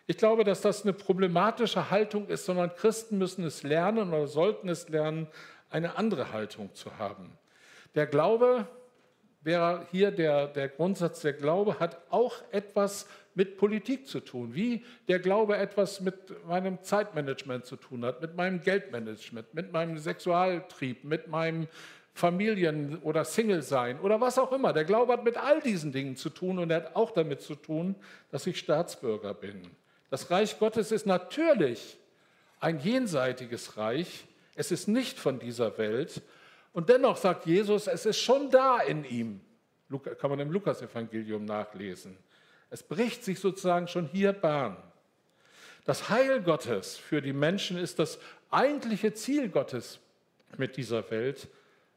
Ich 0.08 0.18
glaube, 0.18 0.44
dass 0.44 0.62
das 0.62 0.84
eine 0.84 0.94
problematische 0.94 1.90
Haltung 1.90 2.28
ist, 2.28 2.46
sondern 2.46 2.76
Christen 2.76 3.18
müssen 3.18 3.46
es 3.46 3.64
lernen 3.64 4.10
oder 4.10 4.28
sollten 4.28 4.68
es 4.68 4.90
lernen, 4.90 5.28
eine 5.70 5.96
andere 5.98 6.34
Haltung 6.34 6.74
zu 6.74 6.98
haben. 6.98 7.38
Der 7.96 8.08
Glaube, 8.08 8.68
wäre 9.42 9.88
hier 9.92 10.12
der, 10.12 10.48
der 10.48 10.70
Grundsatz, 10.70 11.22
der 11.22 11.34
Glaube 11.34 11.80
hat 11.80 12.02
auch 12.10 12.42
etwas 12.52 13.08
mit 13.34 13.58
Politik 13.58 14.08
zu 14.08 14.20
tun, 14.20 14.54
wie 14.54 14.84
der 15.08 15.20
Glaube 15.20 15.58
etwas 15.58 16.02
mit 16.02 16.46
meinem 16.46 16.84
Zeitmanagement 16.84 17.66
zu 17.66 17.76
tun 17.76 18.04
hat, 18.04 18.22
mit 18.22 18.36
meinem 18.36 18.62
Geldmanagement, 18.62 19.54
mit 19.54 19.72
meinem 19.72 19.98
Sexualtrieb, 19.98 21.04
mit 21.04 21.28
meinem 21.28 21.68
Familien 22.14 23.00
oder 23.00 23.24
Single 23.24 23.62
sein 23.62 24.00
oder 24.00 24.20
was 24.20 24.38
auch 24.38 24.52
immer. 24.52 24.74
Der 24.74 24.84
Glaube 24.84 25.14
hat 25.14 25.24
mit 25.24 25.38
all 25.38 25.62
diesen 25.62 25.92
Dingen 25.92 26.16
zu 26.16 26.30
tun 26.30 26.60
und 26.60 26.70
er 26.70 26.78
hat 26.78 26.96
auch 26.96 27.12
damit 27.12 27.42
zu 27.42 27.56
tun, 27.56 27.96
dass 28.32 28.46
ich 28.48 28.60
Staatsbürger 28.60 29.34
bin. 29.34 29.62
Das 30.10 30.30
Reich 30.30 30.60
Gottes 30.60 30.92
ist 30.92 31.06
natürlich 31.06 31.98
ein 32.60 32.80
jenseitiges 32.80 33.78
Reich. 33.78 34.26
Es 34.56 34.72
ist 34.72 34.88
nicht 34.88 35.18
von 35.18 35.40
dieser 35.40 35.78
Welt. 35.78 36.22
Und 36.74 36.90
dennoch 36.90 37.18
sagt 37.18 37.46
Jesus, 37.46 37.88
es 37.88 38.06
ist 38.06 38.20
schon 38.20 38.50
da 38.50 38.80
in 38.80 39.06
ihm. 39.06 39.42
Kann 40.20 40.30
man 40.30 40.40
im 40.40 40.52
Lukasevangelium 40.52 41.44
nachlesen. 41.46 42.18
Es 42.70 42.84
bricht 42.84 43.24
sich 43.26 43.40
sozusagen 43.40 43.88
schon 43.88 44.08
hier 44.08 44.32
Bahn. 44.32 44.78
Das 45.84 46.10
Heil 46.10 46.42
Gottes 46.42 46.98
für 46.98 47.22
die 47.22 47.34
Menschen 47.34 47.78
ist 47.78 48.00
das 48.00 48.20
eigentliche 48.50 49.14
Ziel 49.14 49.50
Gottes 49.50 50.00
mit 50.58 50.78
dieser 50.78 51.10
Welt 51.10 51.48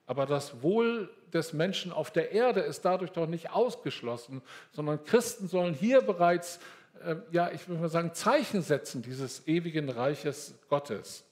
aber 0.07 0.27
das 0.27 0.63
Wohl 0.63 1.11
des 1.33 1.53
Menschen 1.53 1.93
auf 1.93 2.11
der 2.11 2.33
Erde 2.33 2.61
ist 2.61 2.85
dadurch 2.85 3.11
doch 3.11 3.27
nicht 3.27 3.51
ausgeschlossen, 3.51 4.43
sondern 4.73 5.05
Christen 5.05 5.49
sollen 5.49 5.75
hier 5.75 6.03
bereits, 6.03 6.61
äh, 7.05 7.17
ja, 7.33 7.51
ich 7.51 7.69
würde 7.69 7.83
mal 7.83 7.89
sagen, 7.89 8.15
Zeichen 8.15 8.63
setzen 8.63 9.03
dieses 9.03 9.47
ewigen 9.47 9.89
Reiches 9.89 10.55
Gottes. 10.69 11.25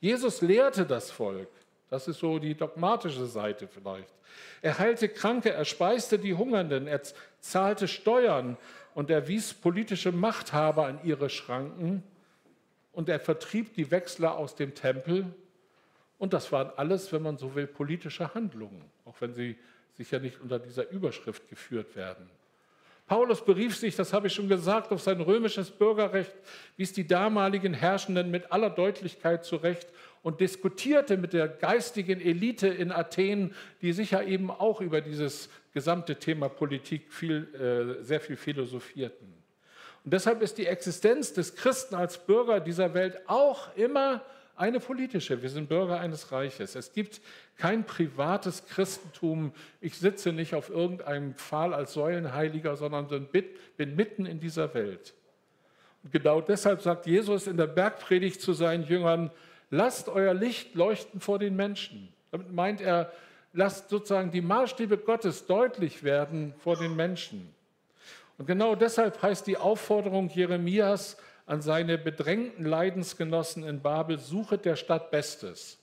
Jesus 0.00 0.40
lehrte 0.40 0.84
das 0.84 1.10
Volk. 1.10 1.48
Das 1.88 2.08
ist 2.08 2.18
so 2.18 2.38
die 2.38 2.54
dogmatische 2.54 3.26
Seite 3.26 3.68
vielleicht. 3.68 4.12
Er 4.60 4.78
heilte 4.78 5.08
Kranke, 5.08 5.52
er 5.52 5.64
speiste 5.64 6.18
die 6.18 6.34
Hungernden, 6.34 6.86
er 6.86 7.00
zahlte 7.40 7.86
Steuern 7.86 8.56
und 8.94 9.10
er 9.10 9.28
wies 9.28 9.54
politische 9.54 10.10
Machthaber 10.10 10.86
an 10.86 10.98
ihre 11.04 11.30
Schranken 11.30 12.02
und 12.92 13.08
er 13.08 13.20
vertrieb 13.20 13.74
die 13.74 13.90
Wechsler 13.90 14.36
aus 14.36 14.56
dem 14.56 14.74
Tempel. 14.74 15.26
Und 16.18 16.32
das 16.32 16.50
waren 16.52 16.70
alles, 16.76 17.12
wenn 17.12 17.22
man 17.22 17.36
so 17.36 17.54
will, 17.54 17.66
politische 17.66 18.32
Handlungen, 18.34 18.84
auch 19.04 19.20
wenn 19.20 19.34
sie 19.34 19.56
sicher 19.92 20.18
nicht 20.18 20.40
unter 20.40 20.58
dieser 20.58 20.88
Überschrift 20.90 21.48
geführt 21.48 21.94
werden. 21.96 22.28
Paulus 23.06 23.44
berief 23.44 23.76
sich, 23.76 23.94
das 23.94 24.12
habe 24.12 24.26
ich 24.26 24.34
schon 24.34 24.48
gesagt, 24.48 24.90
auf 24.90 25.00
sein 25.00 25.20
römisches 25.20 25.70
Bürgerrecht, 25.70 26.34
wies 26.76 26.92
die 26.92 27.06
damaligen 27.06 27.72
Herrschenden 27.72 28.32
mit 28.32 28.50
aller 28.50 28.68
Deutlichkeit 28.68 29.44
zurecht 29.44 29.86
und 30.22 30.40
diskutierte 30.40 31.16
mit 31.16 31.32
der 31.32 31.46
geistigen 31.46 32.20
Elite 32.20 32.66
in 32.66 32.90
Athen, 32.90 33.54
die 33.80 33.92
sicher 33.92 34.24
eben 34.24 34.50
auch 34.50 34.80
über 34.80 35.00
dieses 35.00 35.48
gesamte 35.72 36.16
Thema 36.16 36.48
Politik 36.48 37.12
viel, 37.12 37.46
äh, 37.54 38.02
sehr 38.02 38.20
viel 38.20 38.36
philosophierten. 38.36 39.32
Und 40.04 40.12
deshalb 40.12 40.42
ist 40.42 40.58
die 40.58 40.66
Existenz 40.66 41.32
des 41.32 41.54
Christen 41.54 41.94
als 41.94 42.18
Bürger 42.18 42.58
dieser 42.58 42.92
Welt 42.94 43.20
auch 43.28 43.76
immer 43.76 44.24
eine 44.56 44.80
politische. 44.80 45.42
Wir 45.42 45.50
sind 45.50 45.68
Bürger 45.68 46.00
eines 46.00 46.32
Reiches. 46.32 46.74
Es 46.74 46.92
gibt 46.92 47.20
kein 47.56 47.84
privates 47.84 48.66
Christentum. 48.66 49.52
Ich 49.80 49.98
sitze 49.98 50.32
nicht 50.32 50.54
auf 50.54 50.70
irgendeinem 50.70 51.34
Pfahl 51.34 51.74
als 51.74 51.92
Säulenheiliger, 51.92 52.76
sondern 52.76 53.08
bin 53.28 53.96
mitten 53.96 54.26
in 54.26 54.40
dieser 54.40 54.72
Welt. 54.74 55.14
Und 56.02 56.12
genau 56.12 56.40
deshalb 56.40 56.82
sagt 56.82 57.06
Jesus 57.06 57.46
in 57.46 57.56
der 57.56 57.66
Bergpredigt 57.66 58.40
zu 58.40 58.52
seinen 58.52 58.84
Jüngern, 58.84 59.30
lasst 59.70 60.08
euer 60.08 60.34
Licht 60.34 60.74
leuchten 60.74 61.20
vor 61.20 61.38
den 61.38 61.56
Menschen. 61.56 62.12
Damit 62.30 62.52
meint 62.52 62.80
er, 62.80 63.12
lasst 63.52 63.88
sozusagen 63.88 64.30
die 64.30 64.40
Maßstäbe 64.40 64.98
Gottes 64.98 65.46
deutlich 65.46 66.02
werden 66.02 66.54
vor 66.58 66.76
den 66.76 66.94
Menschen. 66.96 67.52
Und 68.38 68.46
genau 68.46 68.74
deshalb 68.74 69.20
heißt 69.22 69.46
die 69.46 69.56
Aufforderung 69.56 70.28
Jeremias, 70.28 71.16
an 71.46 71.62
seine 71.62 71.96
bedrängten 71.96 72.64
Leidensgenossen 72.64 73.62
in 73.62 73.80
Babel, 73.80 74.18
suchet 74.18 74.64
der 74.64 74.76
Stadt 74.76 75.10
Bestes. 75.10 75.78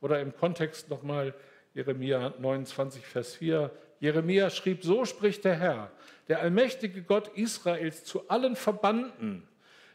Oder 0.00 0.20
im 0.20 0.36
Kontext 0.36 0.90
nochmal 0.90 1.34
Jeremia 1.72 2.34
29, 2.38 3.06
Vers 3.06 3.36
4. 3.36 3.70
Jeremia 4.00 4.50
schrieb, 4.50 4.84
so 4.84 5.04
spricht 5.04 5.44
der 5.44 5.54
Herr, 5.54 5.90
der 6.28 6.40
allmächtige 6.40 7.02
Gott 7.02 7.28
Israels 7.36 8.04
zu 8.04 8.28
allen 8.28 8.56
Verbannten, 8.56 9.48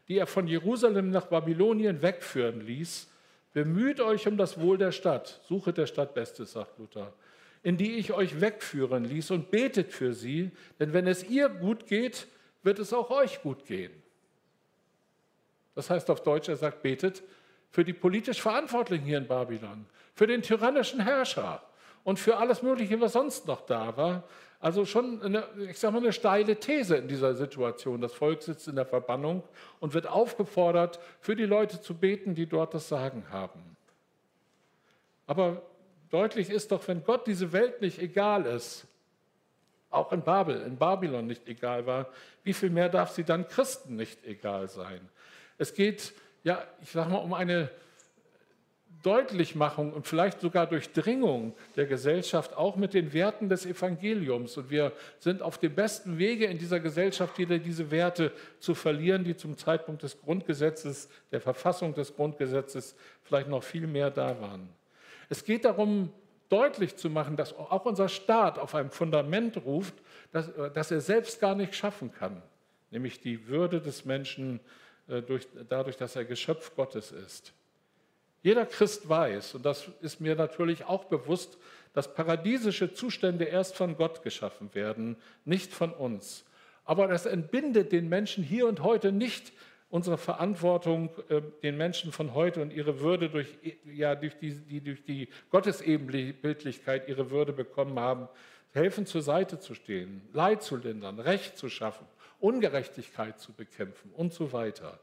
die 0.08 0.18
er 0.18 0.26
von 0.26 0.48
Jerusalem 0.48 1.12
nach 1.12 1.28
Babylonien 1.28 2.02
wegführen 2.02 2.62
ließ, 2.62 3.08
bemüht 3.54 4.00
euch 4.00 4.28
um 4.28 4.38
das 4.38 4.60
Wohl 4.60 4.78
der 4.78 4.92
Stadt, 4.92 5.42
suchet 5.48 5.78
der 5.78 5.86
Stadt 5.86 6.14
Bestes, 6.14 6.54
sagt 6.54 6.80
Luther, 6.80 7.14
in 7.62 7.78
die 7.78 7.96
ich 7.98 8.14
euch 8.14 8.40
wegführen 8.42 9.04
ließ 9.04 9.32
und 9.32 9.52
betet 9.52 9.92
für 9.92 10.14
sie, 10.14 10.52
denn 10.80 10.94
wenn 10.94 11.08
es 11.08 11.24
ihr 11.30 11.50
gut 11.50 11.88
geht, 11.88 12.28
wird 12.64 12.80
es 12.80 12.94
auch 12.94 13.10
euch 13.12 13.42
gut 13.42 13.66
gehen. 13.66 13.92
Das 15.80 15.90
heißt 15.90 16.10
auf 16.10 16.24
Deutsch, 16.24 16.50
er 16.50 16.58
sagt, 16.58 16.82
betet 16.82 17.24
für 17.72 17.86
die 17.86 17.94
politisch 17.94 18.42
Verantwortlichen 18.42 19.06
hier 19.06 19.18
in 19.18 19.30
Babylon, 19.30 19.86
für 20.14 20.28
den 20.28 20.42
tyrannischen 20.42 21.00
Herrscher 21.00 21.64
und 22.04 22.20
für 22.20 22.36
alles 22.36 22.62
Mögliche, 22.62 23.00
was 23.00 23.14
sonst 23.14 23.48
noch 23.48 23.62
da 23.62 23.96
war. 23.96 24.24
Also 24.60 24.84
schon, 24.84 25.22
eine, 25.22 25.46
ich 25.70 25.80
sage 25.80 25.94
mal, 25.94 26.00
eine 26.00 26.12
steile 26.12 26.58
These 26.58 26.98
in 26.98 27.08
dieser 27.08 27.34
Situation. 27.34 28.02
Das 28.02 28.12
Volk 28.12 28.42
sitzt 28.42 28.68
in 28.68 28.76
der 28.76 28.86
Verbannung 28.86 29.42
und 29.80 29.94
wird 29.94 30.06
aufgefordert, 30.06 31.00
für 31.22 31.38
die 31.38 31.46
Leute 31.46 31.80
zu 31.80 31.94
beten, 31.94 32.36
die 32.36 32.46
dort 32.46 32.74
das 32.74 32.90
Sagen 32.90 33.24
haben. 33.32 33.78
Aber 35.28 35.62
deutlich 36.10 36.50
ist 36.50 36.74
doch, 36.74 36.86
wenn 36.90 37.06
Gott 37.06 37.26
diese 37.26 37.54
Welt 37.54 37.80
nicht 37.80 38.00
egal 38.00 38.46
ist, 38.46 38.86
auch 39.92 40.12
in 40.12 40.24
Babel, 40.24 40.62
in 40.62 40.76
Babylon 40.76 41.26
nicht 41.26 41.48
egal 41.48 41.86
war, 41.86 42.10
wie 42.44 42.54
viel 42.54 42.70
mehr 42.70 42.90
darf 42.90 43.12
sie 43.12 43.24
dann 43.24 43.48
Christen 43.48 43.96
nicht 43.96 44.26
egal 44.26 44.68
sein? 44.68 45.08
Es 45.60 45.74
geht, 45.74 46.14
ja, 46.44 46.64
ich 46.82 46.90
sage 46.90 47.12
mal, 47.12 47.18
um 47.18 47.34
eine 47.34 47.70
Deutlichmachung 49.04 49.94
und 49.94 50.08
vielleicht 50.08 50.42
sogar 50.42 50.68
Durchdringung 50.68 51.54
der 51.76 51.86
Gesellschaft 51.86 52.56
auch 52.56 52.76
mit 52.76 52.94
den 52.94 53.14
Werten 53.14 53.48
des 53.48 53.66
Evangeliums. 53.66 54.58
Und 54.58 54.70
wir 54.70 54.92
sind 55.20 55.42
auf 55.42 55.58
dem 55.58 55.76
besten 55.76 56.18
Wege 56.18 56.46
in 56.46 56.58
dieser 56.58 56.80
Gesellschaft 56.80 57.38
wieder 57.38 57.60
diese 57.60 57.92
Werte 57.92 58.32
zu 58.60 58.74
verlieren, 58.74 59.24
die 59.24 59.38
zum 59.38 59.58
Zeitpunkt 59.58 60.04
des 60.04 60.20
Grundgesetzes, 60.20 61.10
der 61.32 61.40
Verfassung 61.40 61.94
des 61.94 62.16
Grundgesetzes 62.16 62.96
vielleicht 63.24 63.48
noch 63.48 63.64
viel 63.64 63.88
mehr 63.88 64.12
da 64.12 64.40
waren. 64.42 64.70
Es 65.30 65.46
geht 65.46 65.66
darum, 65.66 66.12
deutlich 66.50 66.96
zu 66.96 67.10
machen, 67.10 67.38
dass 67.38 67.54
auch 67.54 67.86
unser 67.86 68.10
Staat 68.10 68.58
auf 68.60 68.76
einem 68.76 68.90
Fundament 68.92 69.58
ruft, 69.66 69.94
das, 70.32 70.50
das 70.74 70.92
er 70.92 71.00
selbst 71.00 71.40
gar 71.40 71.56
nicht 71.56 71.76
schaffen 71.76 72.12
kann, 72.12 72.42
nämlich 72.92 73.22
die 73.22 73.48
Würde 73.48 73.80
des 73.80 74.04
Menschen 74.04 74.58
äh, 74.58 74.89
durch, 75.10 75.48
dadurch, 75.68 75.98
dass 75.98 76.16
er 76.16 76.26
Geschöpf 76.26 76.76
Gottes 76.76 77.12
ist. 77.12 77.54
Jeder 78.42 78.66
Christ 78.66 79.10
weiß, 79.10 79.56
und 79.56 79.66
das 79.66 79.90
ist 80.02 80.22
mir 80.22 80.36
natürlich 80.36 80.86
auch 80.86 81.06
bewusst, 81.06 81.58
dass 81.94 82.14
paradiesische 82.14 82.94
Zustände 82.94 83.46
erst 83.46 83.76
von 83.76 83.98
Gott 83.98 84.24
geschaffen 84.24 84.74
werden, 84.74 85.18
nicht 85.44 85.74
von 85.74 85.92
uns. 85.92 86.46
Aber 86.86 87.08
das 87.08 87.26
entbindet 87.26 87.92
den 87.92 88.08
Menschen 88.08 88.44
hier 88.44 88.68
und 88.68 88.82
heute 88.82 89.12
nicht 89.12 89.52
unsere 89.90 90.18
Verantwortung, 90.18 91.10
äh, 91.30 91.42
den 91.64 91.76
Menschen 91.76 92.12
von 92.12 92.34
heute 92.34 92.62
und 92.62 92.72
ihre 92.72 93.02
Würde 93.02 93.30
durch, 93.30 93.58
ja, 93.86 94.16
durch 94.16 94.38
die, 94.38 94.54
die 94.54 94.82
durch 94.82 95.04
die 95.04 95.28
Gottesebenbildlichkeit 95.50 97.10
ihre 97.10 97.32
Würde 97.32 97.54
bekommen 97.54 98.00
haben, 98.00 98.30
helfen 98.72 99.08
zur 99.08 99.24
Seite 99.24 99.60
zu 99.60 99.74
stehen, 99.74 100.22
Leid 100.32 100.62
zu 100.62 100.78
lindern, 100.78 101.20
Recht 101.20 101.58
zu 101.58 101.70
schaffen 101.70 102.06
Ungerechtigkeit 102.40 103.40
zu 103.40 103.54
bekämpfen 103.54 104.12
und 104.12 104.34
so 104.34 104.54
weiter. 104.54 105.00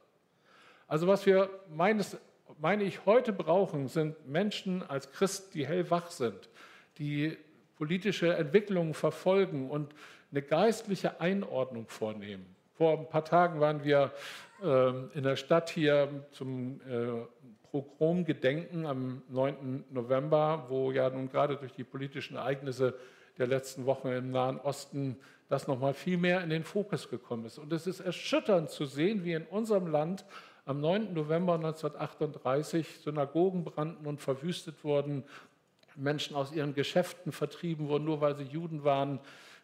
Also 0.88 1.06
was 1.06 1.26
wir 1.26 1.50
meines, 1.68 2.16
meine 2.58 2.84
ich 2.84 3.04
heute 3.06 3.32
brauchen, 3.32 3.88
sind 3.88 4.28
Menschen 4.28 4.82
als 4.82 5.10
Christen, 5.12 5.50
die 5.52 5.66
hellwach 5.66 6.10
sind, 6.10 6.48
die 6.98 7.36
politische 7.76 8.34
Entwicklungen 8.34 8.94
verfolgen 8.94 9.70
und 9.70 9.94
eine 10.30 10.42
geistliche 10.42 11.20
Einordnung 11.20 11.88
vornehmen. 11.88 12.56
Vor 12.74 12.98
ein 12.98 13.08
paar 13.08 13.24
Tagen 13.24 13.60
waren 13.60 13.84
wir 13.84 14.12
äh, 14.62 14.88
in 15.14 15.22
der 15.22 15.36
Stadt 15.36 15.70
hier 15.70 16.26
zum 16.32 16.80
äh, 16.82 17.26
Pogromgedenken 17.70 18.86
am 18.86 19.22
9. 19.28 19.84
November, 19.90 20.66
wo 20.68 20.92
ja 20.92 21.10
nun 21.10 21.28
gerade 21.28 21.56
durch 21.56 21.72
die 21.72 21.84
politischen 21.84 22.36
Ereignisse 22.36 22.94
der 23.38 23.46
letzten 23.46 23.86
Wochen 23.86 24.08
im 24.08 24.30
Nahen 24.30 24.58
Osten 24.60 25.16
das 25.48 25.68
nochmal 25.68 25.94
viel 25.94 26.18
mehr 26.18 26.42
in 26.42 26.50
den 26.50 26.64
Fokus 26.64 27.08
gekommen 27.08 27.44
ist. 27.44 27.58
Und 27.58 27.72
es 27.72 27.86
ist 27.86 28.00
erschütternd 28.00 28.70
zu 28.70 28.84
sehen, 28.84 29.24
wie 29.24 29.32
in 29.32 29.44
unserem 29.44 29.86
Land 29.86 30.24
am 30.64 30.80
9. 30.80 31.14
November 31.14 31.54
1938 31.54 32.98
Synagogen 33.04 33.62
brannten 33.62 34.06
und 34.06 34.20
verwüstet 34.20 34.82
wurden, 34.82 35.22
Menschen 35.94 36.36
aus 36.36 36.52
ihren 36.52 36.74
Geschäften 36.74 37.32
vertrieben 37.32 37.88
wurden, 37.88 38.04
nur 38.04 38.20
weil 38.20 38.34
sie 38.34 38.42
Juden 38.42 38.84
waren, 38.84 39.20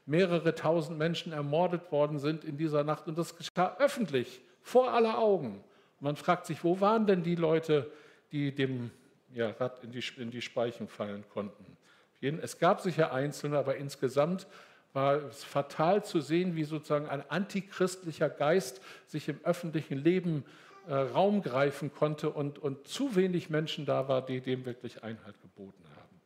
mehrere 0.06 0.54
tausend 0.54 0.98
Menschen 0.98 1.32
ermordet 1.32 1.90
worden 1.92 2.18
sind 2.18 2.44
in 2.44 2.56
dieser 2.56 2.84
Nacht. 2.84 3.08
Und 3.08 3.18
das 3.18 3.36
geschah 3.36 3.76
öffentlich, 3.78 4.40
vor 4.62 4.92
aller 4.92 5.18
Augen. 5.18 5.62
Man 6.00 6.16
fragt 6.16 6.46
sich, 6.46 6.64
wo 6.64 6.80
waren 6.80 7.06
denn 7.06 7.22
die 7.22 7.34
Leute, 7.34 7.90
die 8.30 8.54
dem 8.54 8.90
ja, 9.34 9.50
Rad 9.50 9.82
in 9.82 9.92
die, 9.92 10.02
in 10.16 10.30
die 10.30 10.42
Speichen 10.42 10.88
fallen 10.88 11.24
konnten? 11.32 11.76
Es 12.22 12.58
gab 12.58 12.80
sicher 12.80 13.12
Einzelne, 13.12 13.58
aber 13.58 13.76
insgesamt 13.76 14.46
war 14.92 15.16
es 15.16 15.42
fatal 15.42 16.04
zu 16.04 16.20
sehen, 16.20 16.54
wie 16.54 16.64
sozusagen 16.64 17.08
ein 17.08 17.28
antichristlicher 17.30 18.28
Geist 18.28 18.80
sich 19.06 19.28
im 19.28 19.40
öffentlichen 19.44 19.98
Leben 19.98 20.44
äh, 20.86 20.94
Raum 20.94 21.42
greifen 21.42 21.92
konnte 21.92 22.30
und, 22.30 22.58
und 22.58 22.86
zu 22.86 23.16
wenig 23.16 23.50
Menschen 23.50 23.86
da 23.86 24.08
war, 24.08 24.24
die 24.24 24.40
dem 24.40 24.64
wirklich 24.64 25.02
Einhalt 25.02 25.40
geboten 25.40 25.84
haben. 25.96 26.20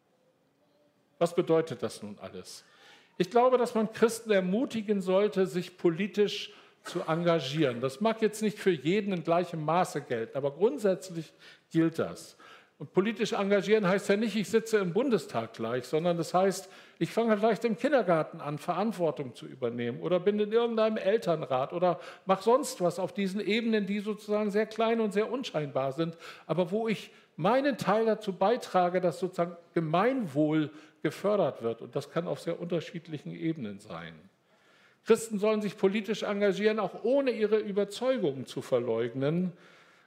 Was 1.19 1.35
bedeutet 1.35 1.83
das 1.83 2.03
nun 2.03 2.19
alles? 2.21 2.65
Ich 3.19 3.31
glaube, 3.31 3.57
dass 3.57 3.75
man 3.75 3.93
Christen 3.93 4.31
ermutigen 4.31 5.01
sollte, 5.01 5.47
sich 5.47 5.79
politisch 5.79 6.53
zu 6.83 7.03
engagieren. 7.03 7.81
Das 7.81 8.01
mag 8.01 8.21
jetzt 8.21 8.43
nicht 8.43 8.59
für 8.59 8.71
jeden 8.71 9.13
in 9.13 9.25
gleichem 9.25 9.65
Maße 9.65 10.03
gelten, 10.03 10.37
aber 10.37 10.53
grundsätzlich 10.53 11.33
gilt 11.71 11.99
das. 11.99 12.37
Und 12.79 12.93
politisch 12.93 13.33
engagieren 13.33 13.89
heißt 13.89 14.09
ja 14.11 14.17
nicht, 14.17 14.37
ich 14.37 14.51
sitze 14.51 14.77
im 14.79 14.93
Bundestag 14.93 15.55
gleich, 15.55 15.87
sondern 15.87 16.19
das 16.19 16.35
heißt, 16.35 16.69
ich 16.99 17.11
fange 17.11 17.37
vielleicht 17.39 17.65
im 17.65 17.79
Kindergarten 17.79 18.41
an, 18.41 18.59
Verantwortung 18.59 19.35
zu 19.35 19.47
übernehmen 19.47 20.01
oder 20.01 20.21
bin 20.21 20.39
in 20.39 20.53
irgendeinem 20.53 20.99
Elternrat 20.99 21.73
oder 21.73 21.99
mache 22.27 22.43
sonst 22.43 22.83
was 22.83 22.99
auf 22.99 23.15
diesen 23.15 23.41
Ebenen, 23.41 23.87
die 23.87 24.01
sozusagen 24.01 24.51
sehr 24.51 24.67
klein 24.67 25.01
und 25.01 25.13
sehr 25.13 25.33
unscheinbar 25.33 25.93
sind, 25.93 26.19
aber 26.47 26.71
wo 26.71 26.87
ich 26.87 27.11
meinen 27.37 27.79
Teil 27.79 28.05
dazu 28.05 28.35
beitrage, 28.35 29.01
dass 29.01 29.21
sozusagen 29.21 29.57
Gemeinwohl 29.73 30.71
gefördert 31.03 31.63
wird. 31.63 31.81
Und 31.83 31.97
das 31.97 32.11
kann 32.11 32.27
auf 32.27 32.41
sehr 32.41 32.61
unterschiedlichen 32.61 33.35
Ebenen 33.35 33.79
sein. 33.79 34.15
Christen 35.07 35.39
sollen 35.39 35.63
sich 35.63 35.77
politisch 35.77 36.25
engagieren, 36.25 36.79
auch 36.79 37.05
ohne 37.05 37.31
ihre 37.31 37.59
Überzeugungen 37.59 38.45
zu 38.45 38.61
verleugnen. 38.61 39.53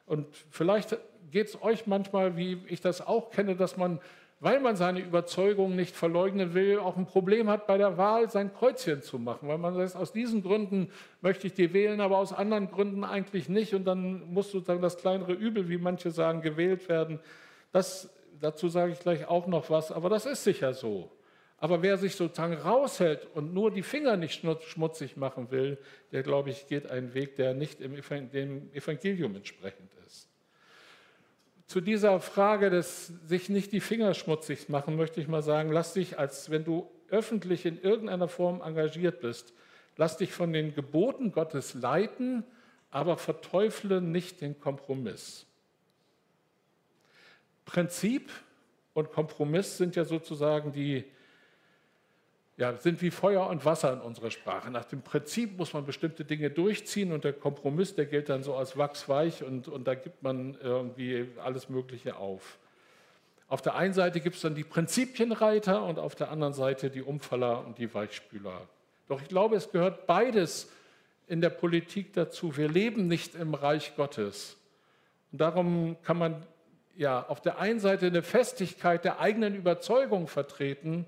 Und 0.09 0.25
vielleicht 0.49 0.97
geht 1.31 1.47
es 1.47 1.61
euch 1.61 1.85
manchmal, 1.85 2.35
wie 2.35 2.57
ich 2.67 2.81
das 2.81 3.05
auch 3.05 3.29
kenne, 3.29 3.55
dass 3.55 3.77
man, 3.77 3.99
weil 4.39 4.59
man 4.59 4.75
seine 4.75 5.01
Überzeugungen 5.01 5.75
nicht 5.75 5.95
verleugnen 5.95 6.55
will, 6.55 6.79
auch 6.79 6.97
ein 6.97 7.05
Problem 7.05 7.47
hat 7.47 7.67
bei 7.67 7.77
der 7.77 7.97
Wahl, 7.97 8.27
sein 8.27 8.51
Kreuzchen 8.51 9.03
zu 9.03 9.19
machen. 9.19 9.47
Weil 9.47 9.59
man 9.59 9.75
sagt, 9.75 9.95
aus 9.95 10.11
diesen 10.11 10.41
Gründen 10.41 10.89
möchte 11.21 11.45
ich 11.45 11.53
die 11.53 11.73
wählen, 11.73 12.01
aber 12.01 12.17
aus 12.17 12.33
anderen 12.33 12.71
Gründen 12.71 13.03
eigentlich 13.03 13.49
nicht. 13.49 13.75
Und 13.75 13.85
dann 13.85 14.33
muss 14.33 14.51
sozusagen 14.51 14.81
das 14.81 14.97
kleinere 14.97 15.33
Übel, 15.33 15.69
wie 15.69 15.77
manche 15.77 16.09
sagen, 16.09 16.41
gewählt 16.41 16.89
werden. 16.89 17.19
Das, 17.71 18.09
dazu 18.41 18.67
sage 18.67 18.93
ich 18.93 18.99
gleich 18.99 19.27
auch 19.27 19.45
noch 19.45 19.69
was, 19.69 19.91
aber 19.91 20.09
das 20.09 20.25
ist 20.25 20.43
sicher 20.43 20.73
so. 20.73 21.11
Aber 21.61 21.81
wer 21.81 21.97
sich 21.97 22.15
sozusagen 22.15 22.53
raushält 22.53 23.27
und 23.33 23.53
nur 23.53 23.71
die 23.71 23.83
Finger 23.83 24.15
nicht 24.15 24.43
schmutzig 24.63 25.17
machen 25.17 25.51
will, 25.51 25.77
der, 26.11 26.23
glaube 26.23 26.51
ich, 26.51 26.67
geht 26.67 26.89
einen 26.89 27.13
Weg, 27.13 27.35
der 27.35 27.53
nicht 27.53 27.81
dem 27.81 27.95
Evangelium 28.73 29.35
entsprechend 29.35 29.91
ist. 30.07 30.29
Zu 31.67 31.81
dieser 31.81 32.19
Frage 32.21 32.69
des 32.69 33.07
sich 33.25 33.49
nicht 33.49 33.73
die 33.73 33.81
Finger 33.81 34.13
schmutzig 34.13 34.69
machen, 34.69 34.95
möchte 34.95 35.19
ich 35.19 35.27
mal 35.27 35.43
sagen, 35.43 35.71
lass 35.71 35.93
dich, 35.93 36.17
als 36.17 36.49
wenn 36.49 36.63
du 36.63 36.89
öffentlich 37.09 37.65
in 37.65 37.81
irgendeiner 37.81 38.29
Form 38.29 38.61
engagiert 38.61 39.19
bist, 39.19 39.53
lass 39.97 40.15
dich 40.17 40.31
von 40.31 40.53
den 40.53 40.73
Geboten 40.73 41.33
Gottes 41.33 41.73
leiten, 41.73 42.45
aber 42.89 43.17
verteufle 43.17 44.01
nicht 44.01 44.41
den 44.41 44.59
Kompromiss. 44.59 45.45
Prinzip 47.65 48.31
und 48.93 49.11
Kompromiss 49.11 49.77
sind 49.77 49.95
ja 49.95 50.05
sozusagen 50.05 50.71
die 50.71 51.03
ja, 52.59 52.75
sind 52.75 53.01
wie 53.01 53.09
Feuer 53.09 53.47
und 53.47 53.63
Wasser 53.63 53.93
in 53.93 54.01
unserer 54.01 54.31
Sprache. 54.31 54.69
Nach 54.69 54.83
dem 54.83 55.01
Prinzip 55.01 55.57
muss 55.57 55.71
man 55.71 55.85
bestimmte 55.85 56.25
Dinge 56.25 56.49
durchziehen 56.49 57.13
und 57.13 57.23
der 57.23 57.31
Kompromiss, 57.31 57.95
der 57.95 58.05
gilt 58.05 58.27
dann 58.27 58.43
so 58.43 58.53
als 58.53 58.77
wachsweich 58.77 59.43
und, 59.43 59.69
und 59.69 59.87
da 59.87 59.95
gibt 59.95 60.21
man 60.23 60.57
irgendwie 60.61 61.29
alles 61.41 61.69
Mögliche 61.69 62.17
auf. 62.17 62.59
Auf 63.47 63.61
der 63.61 63.75
einen 63.75 63.93
Seite 63.93 64.19
gibt 64.19 64.35
es 64.35 64.41
dann 64.41 64.55
die 64.55 64.65
Prinzipienreiter 64.65 65.81
und 65.83 65.99
auf 65.99 66.15
der 66.15 66.31
anderen 66.31 66.53
Seite 66.53 66.89
die 66.89 67.01
Umfaller 67.01 67.65
und 67.65 67.77
die 67.77 67.93
Weichspüler. 67.93 68.67
Doch 69.07 69.21
ich 69.21 69.29
glaube, 69.29 69.55
es 69.55 69.71
gehört 69.71 70.05
beides 70.05 70.69
in 71.27 71.39
der 71.39 71.51
Politik 71.51 72.11
dazu. 72.11 72.57
Wir 72.57 72.67
leben 72.67 73.07
nicht 73.07 73.35
im 73.35 73.53
Reich 73.53 73.95
Gottes. 73.95 74.57
Und 75.31 75.39
darum 75.39 75.95
kann 76.03 76.17
man 76.17 76.45
ja 76.97 77.25
auf 77.25 77.39
der 77.41 77.57
einen 77.59 77.79
Seite 77.79 78.07
eine 78.07 78.21
Festigkeit 78.21 79.05
der 79.05 79.21
eigenen 79.21 79.55
Überzeugung 79.55 80.27
vertreten 80.27 81.05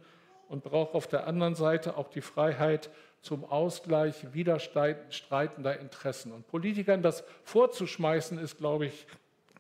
und 0.52 0.66
braucht 0.66 0.96
auf 0.96 1.08
der 1.08 1.28
anderen 1.28 1.56
Seite 1.56 1.96
auch 1.96 2.10
die 2.10 2.20
Freiheit 2.20 2.90
zum 3.22 3.46
Ausgleich 3.46 4.34
widerstreitender 4.34 5.80
Interessen. 5.80 6.34
Und 6.34 6.46
Politikern 6.48 7.02
das 7.02 7.24
vorzuschmeißen, 7.46 8.38
ist, 8.38 8.58
glaube 8.58 8.88
ich, 8.88 9.08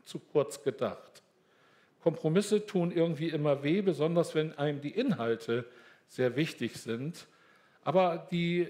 zu 0.04 0.19
kurz 0.19 0.63
gedacht. 0.63 1.23
Kompromisse 2.04 2.65
tun 2.65 2.91
irgendwie 2.91 3.30
immer 3.30 3.63
weh, 3.63 3.82
besonders 3.82 4.36
wenn 4.36 4.58
einem 4.58 4.82
die 4.82 4.89
Inhalte 4.89 5.63
sehr 6.10 6.36
wichtig 6.36 6.75
sind. 6.75 7.25
Aber 7.86 8.27
die, 8.30 8.67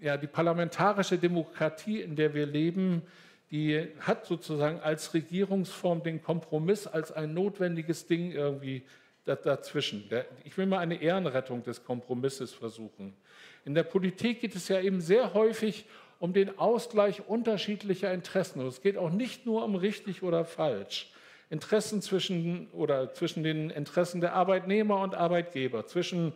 ja, 0.00 0.16
die 0.16 0.26
parlamentarische 0.26 1.18
Demokratie, 1.18 2.00
in 2.00 2.16
der 2.16 2.32
wir 2.32 2.46
leben, 2.46 3.02
die 3.50 3.88
hat 4.00 4.24
sozusagen 4.24 4.80
als 4.80 5.12
Regierungsform 5.12 6.02
den 6.02 6.22
Kompromiss 6.22 6.86
als 6.86 7.12
ein 7.12 7.34
notwendiges 7.34 8.06
Ding 8.06 8.32
irgendwie 8.32 8.84
dazwischen. 9.36 10.08
Ich 10.44 10.56
will 10.56 10.66
mal 10.66 10.78
eine 10.78 11.00
Ehrenrettung 11.00 11.62
des 11.62 11.84
Kompromisses 11.84 12.52
versuchen. 12.52 13.14
In 13.64 13.74
der 13.74 13.82
Politik 13.82 14.40
geht 14.40 14.54
es 14.54 14.68
ja 14.68 14.80
eben 14.80 15.00
sehr 15.00 15.34
häufig 15.34 15.84
um 16.20 16.32
den 16.32 16.58
Ausgleich 16.58 17.28
unterschiedlicher 17.28 18.12
Interessen. 18.12 18.66
es 18.66 18.80
geht 18.80 18.96
auch 18.96 19.10
nicht 19.10 19.46
nur 19.46 19.64
um 19.64 19.74
richtig 19.74 20.22
oder 20.22 20.44
falsch. 20.44 21.10
Interessen 21.50 22.02
zwischen 22.02 22.68
oder 22.72 23.14
zwischen 23.14 23.42
den 23.42 23.70
Interessen 23.70 24.20
der 24.20 24.34
Arbeitnehmer 24.34 25.00
und 25.00 25.14
Arbeitgeber, 25.14 25.86
zwischen 25.86 26.32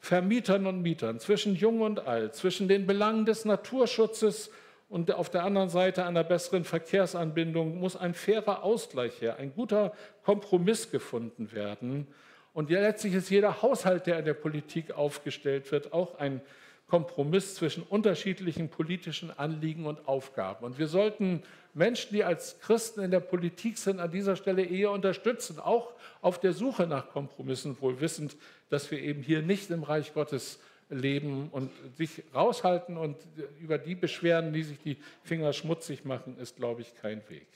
Vermietern 0.00 0.66
und 0.66 0.82
Mietern, 0.82 1.20
zwischen 1.20 1.54
Jung 1.54 1.82
und 1.82 2.06
Alt, 2.06 2.34
zwischen 2.34 2.66
den 2.66 2.86
Belangen 2.86 3.26
des 3.26 3.44
Naturschutzes 3.44 4.50
und 4.90 5.12
auf 5.12 5.30
der 5.30 5.44
anderen 5.44 5.68
Seite 5.68 6.04
einer 6.04 6.24
besseren 6.24 6.64
Verkehrsanbindung 6.64 7.78
muss 7.78 7.96
ein 7.96 8.12
fairer 8.12 8.64
Ausgleich 8.64 9.20
her, 9.22 9.36
ein 9.36 9.54
guter 9.54 9.94
Kompromiss 10.24 10.90
gefunden 10.90 11.52
werden. 11.52 12.08
Und 12.52 12.70
letztlich 12.70 13.14
ist 13.14 13.30
jeder 13.30 13.62
Haushalt, 13.62 14.08
der 14.08 14.18
in 14.18 14.24
der 14.24 14.34
Politik 14.34 14.90
aufgestellt 14.90 15.70
wird, 15.70 15.92
auch 15.92 16.18
ein 16.18 16.40
Kompromiss 16.88 17.54
zwischen 17.54 17.84
unterschiedlichen 17.84 18.68
politischen 18.68 19.30
Anliegen 19.30 19.86
und 19.86 20.08
Aufgaben. 20.08 20.64
Und 20.64 20.76
wir 20.80 20.88
sollten 20.88 21.44
Menschen, 21.72 22.12
die 22.12 22.24
als 22.24 22.58
Christen 22.58 23.00
in 23.00 23.12
der 23.12 23.20
Politik 23.20 23.78
sind, 23.78 24.00
an 24.00 24.10
dieser 24.10 24.34
Stelle 24.34 24.64
eher 24.64 24.90
unterstützen, 24.90 25.60
auch 25.60 25.92
auf 26.20 26.40
der 26.40 26.52
Suche 26.52 26.88
nach 26.88 27.10
Kompromissen, 27.10 27.80
wohl 27.80 28.00
wissend, 28.00 28.36
dass 28.70 28.90
wir 28.90 29.00
eben 29.00 29.22
hier 29.22 29.40
nicht 29.40 29.70
im 29.70 29.84
Reich 29.84 30.12
Gottes 30.14 30.58
leben 30.90 31.48
und 31.50 31.70
sich 31.96 32.22
raushalten 32.34 32.96
und 32.96 33.16
über 33.60 33.78
die 33.78 33.94
beschweren, 33.94 34.52
die 34.52 34.62
sich 34.62 34.78
die 34.78 34.96
Finger 35.22 35.52
schmutzig 35.52 36.04
machen, 36.04 36.36
ist, 36.38 36.56
glaube 36.56 36.82
ich, 36.82 36.94
kein 36.96 37.22
Weg. 37.28 37.46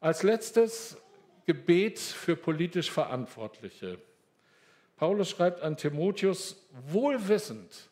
Als 0.00 0.22
letztes 0.22 0.98
Gebet 1.46 1.98
für 1.98 2.36
politisch 2.36 2.90
Verantwortliche. 2.90 3.98
Paulus 4.96 5.30
schreibt 5.30 5.62
an 5.62 5.76
Timotheus, 5.76 6.56
wohlwissend, 6.88 7.90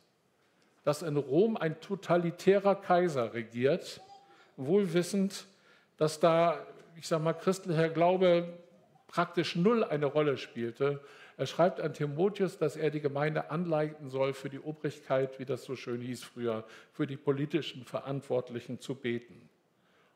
dass 0.84 1.02
in 1.02 1.16
Rom 1.16 1.56
ein 1.56 1.80
totalitärer 1.80 2.74
Kaiser 2.74 3.34
regiert, 3.34 4.00
wohlwissend, 4.56 5.46
dass 5.96 6.20
da, 6.20 6.66
ich 6.96 7.06
sage 7.06 7.22
mal, 7.22 7.34
christlicher 7.34 7.88
Glaube 7.88 8.58
praktisch 9.06 9.56
null 9.56 9.84
eine 9.84 10.06
Rolle 10.06 10.38
spielte 10.38 11.00
er 11.36 11.46
schreibt 11.46 11.80
an 11.80 11.94
Timotheus, 11.94 12.58
dass 12.58 12.76
er 12.76 12.90
die 12.90 13.00
Gemeinde 13.00 13.50
anleiten 13.50 14.10
soll, 14.10 14.34
für 14.34 14.50
die 14.50 14.60
Obrigkeit, 14.60 15.38
wie 15.38 15.44
das 15.44 15.64
so 15.64 15.76
schön 15.76 16.00
hieß 16.00 16.22
früher, 16.22 16.64
für 16.92 17.06
die 17.06 17.16
politischen 17.16 17.84
Verantwortlichen 17.84 18.80
zu 18.80 18.94
beten. 18.94 19.48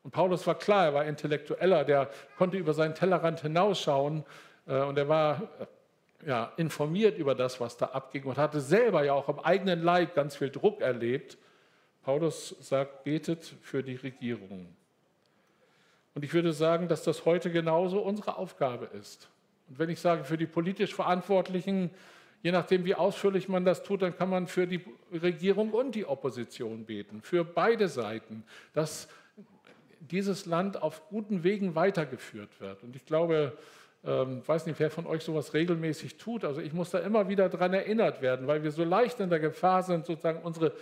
Und 0.03 0.11
Paulus 0.11 0.47
war 0.47 0.55
klar, 0.55 0.85
er 0.85 0.93
war 0.93 1.05
Intellektueller, 1.05 1.83
der 1.83 2.09
konnte 2.37 2.57
über 2.57 2.73
seinen 2.73 2.95
Tellerrand 2.95 3.41
hinausschauen 3.41 4.23
äh, 4.65 4.81
und 4.81 4.97
er 4.97 5.09
war 5.09 5.41
äh, 5.59 6.27
ja, 6.27 6.53
informiert 6.57 7.17
über 7.17 7.35
das, 7.35 7.59
was 7.59 7.77
da 7.77 7.87
abging 7.87 8.23
und 8.23 8.37
hatte 8.37 8.61
selber 8.61 9.03
ja 9.03 9.13
auch 9.13 9.29
im 9.29 9.39
eigenen 9.39 9.83
Leib 9.83 10.15
ganz 10.15 10.35
viel 10.35 10.49
Druck 10.49 10.81
erlebt. 10.81 11.37
Paulus 12.03 12.55
sagt, 12.61 13.03
betet 13.03 13.43
für 13.61 13.83
die 13.83 13.95
Regierung. 13.95 14.73
Und 16.15 16.23
ich 16.23 16.33
würde 16.33 16.53
sagen, 16.53 16.87
dass 16.87 17.03
das 17.03 17.25
heute 17.25 17.51
genauso 17.51 17.99
unsere 17.99 18.37
Aufgabe 18.37 18.85
ist. 18.97 19.27
Und 19.69 19.79
wenn 19.79 19.89
ich 19.89 19.99
sage 19.99 20.23
für 20.23 20.37
die 20.37 20.47
politisch 20.47 20.93
Verantwortlichen, 20.93 21.91
je 22.43 22.51
nachdem, 22.51 22.85
wie 22.85 22.95
ausführlich 22.95 23.49
man 23.49 23.65
das 23.65 23.83
tut, 23.83 24.01
dann 24.01 24.15
kann 24.15 24.29
man 24.29 24.47
für 24.47 24.67
die 24.67 24.81
Regierung 25.11 25.71
und 25.71 25.95
die 25.95 26.05
Opposition 26.05 26.85
beten, 26.85 27.21
für 27.21 27.43
beide 27.43 27.87
Seiten, 27.87 28.43
dass 28.73 29.07
dieses 29.99 30.45
Land 30.45 30.81
auf 30.81 31.09
guten 31.09 31.43
Wegen 31.43 31.75
weitergeführt 31.75 32.61
wird. 32.61 32.83
Und 32.83 32.95
ich 32.95 33.05
glaube, 33.05 33.57
ich 34.03 34.09
ähm, 34.09 34.47
weiß 34.47 34.67
nicht, 34.67 34.79
wer 34.79 34.89
von 34.89 35.07
euch 35.07 35.23
sowas 35.23 35.53
regelmäßig 35.53 36.17
tut. 36.17 36.45
Also 36.45 36.61
ich 36.61 36.71
muss 36.71 36.91
da 36.91 36.99
immer 36.99 37.27
wieder 37.27 37.49
daran 37.49 37.73
erinnert 37.73 38.21
werden, 38.21 38.47
weil 38.47 38.63
wir 38.63 38.71
so 38.71 38.83
leicht 38.83 39.19
in 39.19 39.29
der 39.29 39.39
Gefahr 39.39 39.83
sind, 39.83 40.05
sozusagen 40.05 40.43
unsere 40.43 40.73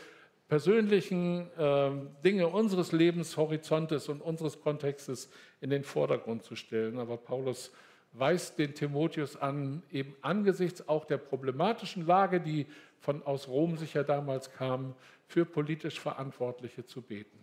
persönlichen 0.48 1.50
äh, 1.58 1.92
Dinge 2.24 2.48
unseres 2.48 2.92
Lebenshorizontes 2.92 4.10
und 4.10 4.22
unseres 4.22 4.62
Kontextes 4.62 5.30
in 5.62 5.70
den 5.70 5.84
Vordergrund 5.84 6.44
zu 6.44 6.56
stellen. 6.56 7.00
Aber 7.00 7.18
Paulus 7.18 7.72
weist 8.18 8.58
den 8.60 8.74
Timotheus 8.74 9.36
an, 9.36 9.84
eben 9.92 10.16
angesichts 10.22 10.88
auch 10.88 11.06
der 11.06 11.18
problematischen 11.18 12.06
Lage, 12.06 12.40
die 12.40 12.66
von 13.00 13.24
aus 13.24 13.48
Rom 13.48 13.78
sicher 13.78 14.04
damals 14.04 14.52
kam, 14.54 14.96
für 15.28 15.46
politisch 15.46 16.00
Verantwortliche 16.00 16.86
zu 16.86 17.02
beten. 17.02 17.38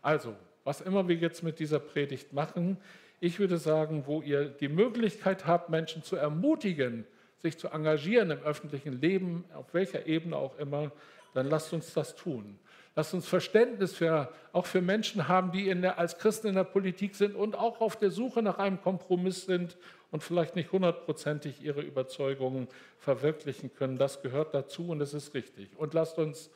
Also, 0.00 0.34
was 0.64 0.80
immer 0.80 1.08
wir 1.08 1.16
jetzt 1.16 1.42
mit 1.42 1.58
dieser 1.58 1.78
Predigt 1.78 2.32
machen, 2.32 2.78
ich 3.20 3.38
würde 3.38 3.58
sagen, 3.58 4.04
wo 4.06 4.20
ihr 4.20 4.46
die 4.46 4.68
Möglichkeit 4.68 5.46
habt, 5.46 5.70
Menschen 5.70 6.02
zu 6.02 6.16
ermutigen, 6.16 7.06
sich 7.38 7.58
zu 7.58 7.68
engagieren 7.68 8.30
im 8.30 8.40
öffentlichen 8.40 9.00
Leben, 9.00 9.44
auf 9.54 9.72
welcher 9.74 10.06
Ebene 10.06 10.36
auch 10.36 10.58
immer, 10.58 10.90
dann 11.34 11.46
lasst 11.46 11.72
uns 11.72 11.92
das 11.92 12.14
tun. 12.14 12.58
Lasst 12.94 13.14
uns 13.14 13.26
Verständnis 13.26 13.94
für, 13.94 14.30
auch 14.52 14.66
für 14.66 14.82
Menschen 14.82 15.26
haben, 15.26 15.50
die 15.50 15.72
der, 15.80 15.98
als 15.98 16.18
Christen 16.18 16.48
in 16.48 16.54
der 16.54 16.64
Politik 16.64 17.14
sind 17.14 17.34
und 17.34 17.56
auch 17.56 17.80
auf 17.80 17.96
der 17.96 18.10
Suche 18.10 18.42
nach 18.42 18.58
einem 18.58 18.82
Kompromiss 18.82 19.46
sind 19.46 19.78
und 20.10 20.22
vielleicht 20.22 20.56
nicht 20.56 20.72
hundertprozentig 20.72 21.62
ihre 21.62 21.80
Überzeugungen 21.80 22.68
verwirklichen 22.98 23.72
können. 23.72 23.96
Das 23.96 24.20
gehört 24.20 24.52
dazu 24.54 24.88
und 24.90 24.98
das 24.98 25.14
ist 25.14 25.32
richtig. 25.32 25.70
Und 25.78 25.94
lasst 25.94 26.18
uns 26.18 26.50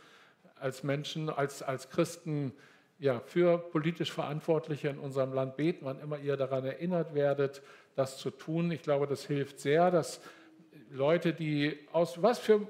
als 0.61 0.83
Menschen, 0.83 1.31
als, 1.31 1.62
als 1.62 1.88
Christen 1.88 2.53
ja, 2.99 3.20
für 3.20 3.59
politisch 3.59 4.12
Verantwortliche 4.12 4.88
in 4.88 4.99
unserem 4.99 5.33
Land 5.33 5.57
beten, 5.57 5.87
wann 5.87 6.01
immer 6.01 6.18
ihr 6.18 6.37
daran 6.37 6.64
erinnert 6.64 7.14
werdet, 7.14 7.62
das 7.94 8.18
zu 8.18 8.31
tun. 8.31 8.70
Ich 8.70 8.83
glaube, 8.83 9.07
das 9.07 9.25
hilft 9.25 9.59
sehr, 9.59 9.90
dass 9.90 10.20
Leute, 10.90 11.33
die 11.33 11.79
aus 11.92 12.22
was 12.22 12.38
für 12.38 12.68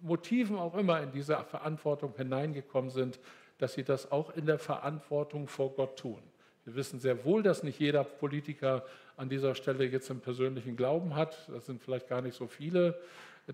Motiven 0.00 0.56
auch 0.56 0.74
immer 0.74 1.02
in 1.02 1.12
diese 1.12 1.36
Verantwortung 1.44 2.14
hineingekommen 2.16 2.90
sind, 2.90 3.18
dass 3.58 3.74
sie 3.74 3.84
das 3.84 4.12
auch 4.12 4.34
in 4.36 4.46
der 4.46 4.58
Verantwortung 4.58 5.48
vor 5.48 5.74
Gott 5.74 5.98
tun. 5.98 6.22
Wir 6.64 6.74
wissen 6.74 7.00
sehr 7.00 7.24
wohl, 7.24 7.42
dass 7.42 7.62
nicht 7.62 7.80
jeder 7.80 8.04
Politiker 8.04 8.84
an 9.16 9.28
dieser 9.28 9.54
Stelle 9.54 9.84
jetzt 9.84 10.10
einen 10.10 10.20
persönlichen 10.20 10.76
Glauben 10.76 11.14
hat. 11.14 11.48
Das 11.48 11.66
sind 11.66 11.82
vielleicht 11.82 12.08
gar 12.08 12.20
nicht 12.20 12.36
so 12.36 12.46
viele. 12.46 12.98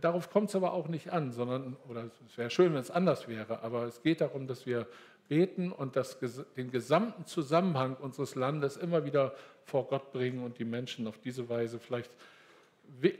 Darauf 0.00 0.30
kommt 0.30 0.48
es 0.48 0.56
aber 0.56 0.72
auch 0.72 0.88
nicht 0.88 1.12
an, 1.12 1.30
sondern, 1.30 1.76
oder 1.88 2.10
es 2.28 2.36
wäre 2.36 2.50
schön, 2.50 2.74
wenn 2.74 2.80
es 2.80 2.90
anders 2.90 3.28
wäre, 3.28 3.62
aber 3.62 3.84
es 3.84 4.02
geht 4.02 4.20
darum, 4.20 4.48
dass 4.48 4.66
wir 4.66 4.88
beten 5.28 5.70
und 5.70 5.94
das, 5.96 6.18
den 6.56 6.70
gesamten 6.70 7.24
Zusammenhang 7.26 7.96
unseres 7.96 8.34
Landes 8.34 8.76
immer 8.76 9.04
wieder 9.04 9.34
vor 9.62 9.86
Gott 9.86 10.12
bringen 10.12 10.42
und 10.42 10.58
die 10.58 10.64
Menschen 10.64 11.06
auf 11.06 11.18
diese 11.18 11.48
Weise 11.48 11.78
vielleicht 11.78 12.10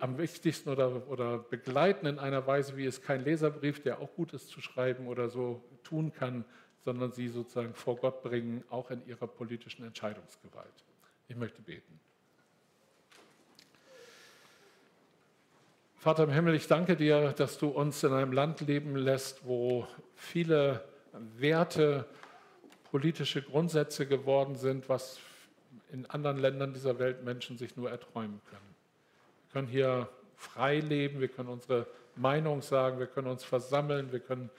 am 0.01 0.19
wichtigsten 0.19 0.71
oder, 0.71 1.09
oder 1.09 1.39
begleiten 1.39 2.07
in 2.07 2.19
einer 2.19 2.47
Weise, 2.47 2.77
wie 2.77 2.87
es 2.87 3.03
kein 3.03 3.23
Leserbrief, 3.23 3.83
der 3.83 4.01
auch 4.01 4.15
gut 4.15 4.33
ist 4.33 4.49
zu 4.49 4.61
schreiben 4.61 5.09
oder 5.09 5.29
so 5.29 5.63
tun 5.83 6.13
kann, 6.13 6.45
sondern 6.85 7.13
sie 7.13 7.29
sozusagen 7.29 7.75
vor 7.75 7.97
Gott 7.97 8.23
bringen, 8.23 8.63
auch 8.71 8.91
in 8.91 9.07
ihrer 9.07 9.27
politischen 9.27 9.85
Entscheidungsgewalt. 9.85 10.85
Ich 11.29 11.37
möchte 11.37 11.63
beten. 11.63 12.01
Vater 15.97 16.25
im 16.25 16.31
Himmel, 16.31 16.55
ich 16.55 16.67
danke 16.67 16.97
dir, 16.97 17.33
dass 17.33 17.57
du 17.57 17.69
uns 17.69 18.03
in 18.05 18.13
einem 18.13 18.33
Land 18.33 18.61
leben 18.61 18.95
lässt, 18.95 19.47
wo 19.47 19.87
viele 20.15 20.85
Werte, 21.37 22.07
politische 22.91 23.41
Grundsätze 23.41 24.07
geworden 24.07 24.55
sind, 24.57 24.89
was 24.91 25.19
in 25.91 26.05
anderen 26.07 26.39
Ländern 26.39 26.75
dieser 26.75 26.99
Welt 26.99 27.25
Menschen 27.25 27.57
sich 27.57 27.77
nur 27.77 27.91
erträumen 27.91 28.43
können. 28.51 28.74
Wir 29.55 29.61
können 29.61 29.71
hier 29.71 30.09
frei 30.35 30.81
leben, 30.81 31.21
wir 31.21 31.29
können 31.29 31.49
unsere 31.49 31.87
Meinung 32.17 32.61
sagen, 32.61 32.99
wir 32.99 33.07
können 33.07 33.29
uns 33.29 33.45
versammeln, 33.45 34.11
wir 34.11 34.19
können 34.19 34.51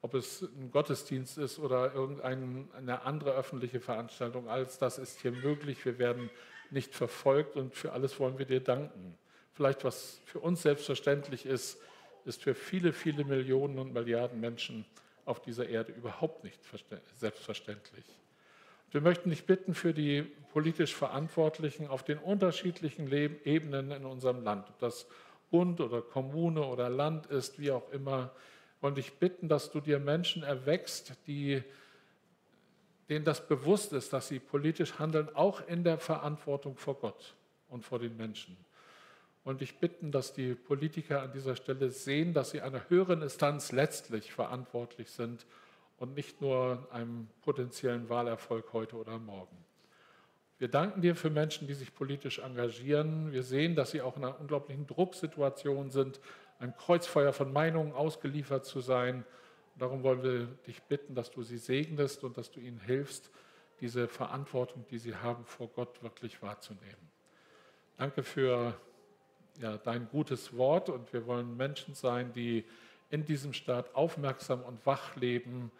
ob 0.00 0.14
es 0.14 0.40
ein 0.40 0.70
Gottesdienst 0.70 1.36
ist 1.36 1.58
oder 1.58 1.92
irgendeine 1.92 3.02
andere 3.02 3.34
öffentliche 3.34 3.78
Veranstaltung, 3.78 4.48
alles 4.48 4.78
das 4.78 4.96
ist 4.96 5.20
hier 5.20 5.32
möglich. 5.32 5.84
Wir 5.84 5.98
werden 5.98 6.30
nicht 6.70 6.94
verfolgt 6.94 7.56
und 7.56 7.74
für 7.74 7.92
alles 7.92 8.18
wollen 8.18 8.38
wir 8.38 8.46
dir 8.46 8.60
danken. 8.60 9.18
Vielleicht 9.52 9.84
was 9.84 10.22
für 10.24 10.40
uns 10.40 10.62
selbstverständlich 10.62 11.44
ist, 11.44 11.78
ist 12.24 12.42
für 12.42 12.54
viele, 12.54 12.94
viele 12.94 13.26
Millionen 13.26 13.78
und 13.78 13.92
Milliarden 13.92 14.40
Menschen 14.40 14.86
auf 15.26 15.42
dieser 15.42 15.68
Erde 15.68 15.92
überhaupt 15.92 16.42
nicht 16.42 16.58
selbstverständlich. 17.16 18.17
Wir 18.90 19.02
möchten 19.02 19.28
dich 19.28 19.44
bitten 19.44 19.74
für 19.74 19.92
die 19.92 20.22
politisch 20.52 20.94
Verantwortlichen 20.94 21.88
auf 21.88 22.04
den 22.04 22.18
unterschiedlichen 22.18 23.12
Ebenen 23.12 23.90
in 23.90 24.06
unserem 24.06 24.42
Land, 24.42 24.66
ob 24.70 24.78
das 24.78 25.06
Bund 25.50 25.80
oder 25.80 26.00
Kommune 26.00 26.64
oder 26.64 26.88
Land 26.88 27.26
ist, 27.26 27.58
wie 27.58 27.70
auch 27.70 27.90
immer, 27.92 28.30
wollen 28.80 28.94
dich 28.94 29.12
bitten, 29.14 29.48
dass 29.48 29.70
du 29.70 29.80
dir 29.80 29.98
Menschen 29.98 30.42
erwächst, 30.42 31.12
die, 31.26 31.62
denen 33.10 33.26
das 33.26 33.46
bewusst 33.46 33.92
ist, 33.92 34.14
dass 34.14 34.28
sie 34.28 34.38
politisch 34.38 34.98
handeln, 34.98 35.28
auch 35.34 35.66
in 35.66 35.84
der 35.84 35.98
Verantwortung 35.98 36.76
vor 36.76 36.98
Gott 36.98 37.34
und 37.68 37.84
vor 37.84 37.98
den 37.98 38.16
Menschen. 38.16 38.56
Und 39.44 39.60
dich 39.60 39.78
bitten, 39.78 40.12
dass 40.12 40.32
die 40.32 40.54
Politiker 40.54 41.22
an 41.22 41.32
dieser 41.32 41.56
Stelle 41.56 41.90
sehen, 41.90 42.32
dass 42.32 42.50
sie 42.50 42.62
einer 42.62 42.88
höheren 42.88 43.20
Instanz 43.20 43.70
letztlich 43.72 44.32
verantwortlich 44.32 45.10
sind 45.10 45.44
und 45.98 46.14
nicht 46.14 46.40
nur 46.40 46.86
einem 46.90 47.28
potenziellen 47.42 48.08
Wahlerfolg 48.08 48.72
heute 48.72 48.96
oder 48.96 49.18
morgen. 49.18 49.56
Wir 50.58 50.68
danken 50.68 51.02
dir 51.02 51.14
für 51.14 51.30
Menschen, 51.30 51.68
die 51.68 51.74
sich 51.74 51.94
politisch 51.94 52.40
engagieren. 52.40 53.32
Wir 53.32 53.44
sehen, 53.44 53.76
dass 53.76 53.92
sie 53.92 54.00
auch 54.02 54.16
in 54.16 54.24
einer 54.24 54.40
unglaublichen 54.40 54.86
Drucksituation 54.86 55.90
sind, 55.90 56.20
einem 56.58 56.76
Kreuzfeuer 56.76 57.32
von 57.32 57.52
Meinungen 57.52 57.92
ausgeliefert 57.92 58.64
zu 58.64 58.80
sein. 58.80 59.24
Und 59.74 59.82
darum 59.82 60.02
wollen 60.02 60.22
wir 60.22 60.46
dich 60.66 60.82
bitten, 60.82 61.14
dass 61.14 61.30
du 61.30 61.42
sie 61.42 61.58
segnest 61.58 62.24
und 62.24 62.36
dass 62.36 62.50
du 62.50 62.58
ihnen 62.58 62.80
hilfst, 62.80 63.30
diese 63.80 64.08
Verantwortung, 64.08 64.84
die 64.90 64.98
sie 64.98 65.14
haben, 65.14 65.44
vor 65.44 65.68
Gott 65.68 66.02
wirklich 66.02 66.42
wahrzunehmen. 66.42 67.08
Danke 67.96 68.24
für 68.24 68.74
ja, 69.60 69.76
dein 69.76 70.08
gutes 70.08 70.56
Wort 70.56 70.88
und 70.88 71.12
wir 71.12 71.26
wollen 71.26 71.56
Menschen 71.56 71.94
sein, 71.94 72.32
die 72.32 72.64
in 73.10 73.24
diesem 73.24 73.52
Staat 73.52 73.94
aufmerksam 73.94 74.62
und 74.62 74.84
wach 74.84 75.14
leben 75.14 75.70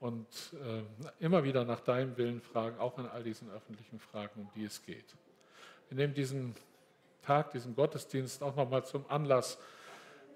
und 0.00 0.26
äh, 0.54 0.82
immer 1.24 1.44
wieder 1.44 1.64
nach 1.64 1.80
deinem 1.80 2.16
Willen 2.16 2.40
fragen, 2.40 2.78
auch 2.78 2.98
in 2.98 3.06
all 3.06 3.22
diesen 3.22 3.50
öffentlichen 3.50 3.98
Fragen, 3.98 4.40
um 4.40 4.50
die 4.54 4.64
es 4.64 4.82
geht. 4.84 5.16
Wir 5.88 5.96
nehmen 5.96 6.14
diesen 6.14 6.54
Tag, 7.22 7.52
diesen 7.52 7.74
Gottesdienst 7.74 8.42
auch 8.42 8.56
nochmal 8.56 8.84
zum 8.84 9.04
Anlass, 9.08 9.58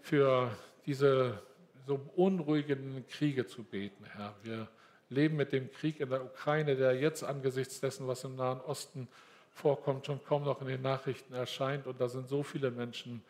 für 0.03 0.51
diese 0.87 1.42
so 1.87 2.01
unruhigen 2.16 3.07
Kriege 3.09 3.46
zu 3.46 3.62
beten, 3.62 4.05
Herr. 4.05 4.35
Wir 4.42 4.68
leben 5.09 5.37
mit 5.37 5.53
dem 5.53 5.70
Krieg 5.70 6.01
in 6.01 6.09
der 6.09 6.25
Ukraine, 6.25 6.77
der 6.77 6.94
jetzt 6.94 7.23
angesichts 7.25 7.81
dessen, 7.81 8.07
was 8.07 8.25
im 8.25 8.37
Nahen 8.37 8.61
Osten 8.61 9.09
vorkommt, 9.51 10.07
schon 10.07 10.23
kaum 10.25 10.44
noch 10.44 10.61
in 10.61 10.68
den 10.68 10.83
Nachrichten 10.83 11.35
erscheint. 11.35 11.87
Und 11.87 12.01
da 12.01 12.09
sind 12.09 12.29
so 12.29 12.42
viele 12.42 12.70
Menschen 12.70 13.23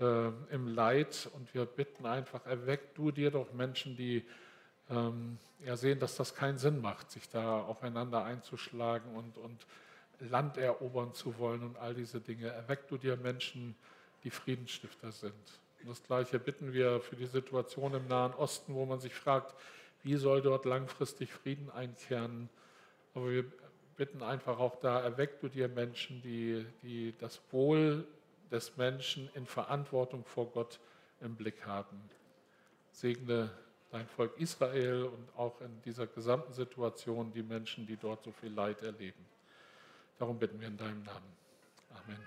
äh, 0.00 0.28
im 0.50 0.68
Leid. 0.68 1.28
Und 1.34 1.52
wir 1.54 1.64
bitten 1.64 2.06
einfach, 2.06 2.46
erweck 2.46 2.94
du 2.94 3.10
dir 3.10 3.30
doch 3.30 3.52
Menschen, 3.52 3.96
die 3.96 4.24
ähm, 4.90 5.38
ja, 5.64 5.76
sehen, 5.76 5.98
dass 5.98 6.16
das 6.16 6.34
keinen 6.34 6.58
Sinn 6.58 6.80
macht, 6.80 7.10
sich 7.10 7.28
da 7.28 7.60
aufeinander 7.60 8.24
einzuschlagen 8.24 9.14
und, 9.14 9.38
und 9.38 9.66
Land 10.20 10.56
erobern 10.56 11.14
zu 11.14 11.38
wollen 11.38 11.62
und 11.62 11.78
all 11.78 11.94
diese 11.94 12.20
Dinge. 12.20 12.48
Erweck 12.48 12.88
du 12.88 12.98
dir 12.98 13.16
Menschen, 13.16 13.74
die 14.22 14.30
Friedensstifter 14.30 15.12
sind. 15.12 15.34
Und 15.82 15.90
das 15.90 16.02
Gleiche 16.02 16.38
bitten 16.38 16.72
wir 16.72 17.00
für 17.00 17.16
die 17.16 17.26
Situation 17.26 17.94
im 17.94 18.08
Nahen 18.08 18.32
Osten, 18.34 18.74
wo 18.74 18.86
man 18.86 19.00
sich 19.00 19.14
fragt, 19.14 19.54
wie 20.02 20.16
soll 20.16 20.42
dort 20.42 20.64
langfristig 20.64 21.32
Frieden 21.32 21.70
einkehren. 21.70 22.48
Aber 23.14 23.30
wir 23.30 23.44
bitten 23.96 24.22
einfach 24.22 24.58
auch 24.58 24.76
da, 24.80 25.00
erweck 25.00 25.40
du 25.40 25.48
dir 25.48 25.68
Menschen, 25.68 26.22
die, 26.22 26.66
die 26.82 27.14
das 27.18 27.40
Wohl 27.50 28.06
des 28.50 28.76
Menschen 28.76 29.30
in 29.34 29.46
Verantwortung 29.46 30.24
vor 30.24 30.50
Gott 30.50 30.78
im 31.20 31.34
Blick 31.36 31.64
haben. 31.66 32.00
Segne 32.92 33.50
dein 33.94 34.08
Volk 34.08 34.36
Israel 34.38 35.04
und 35.04 35.38
auch 35.38 35.60
in 35.60 35.80
dieser 35.82 36.08
gesamten 36.08 36.52
Situation 36.52 37.32
die 37.32 37.44
Menschen, 37.44 37.86
die 37.86 37.96
dort 37.96 38.24
so 38.24 38.32
viel 38.32 38.52
Leid 38.52 38.82
erleben. 38.82 39.24
Darum 40.18 40.36
bitten 40.36 40.60
wir 40.60 40.66
in 40.66 40.76
deinem 40.76 41.04
Namen. 41.04 41.32
Amen. 41.90 42.26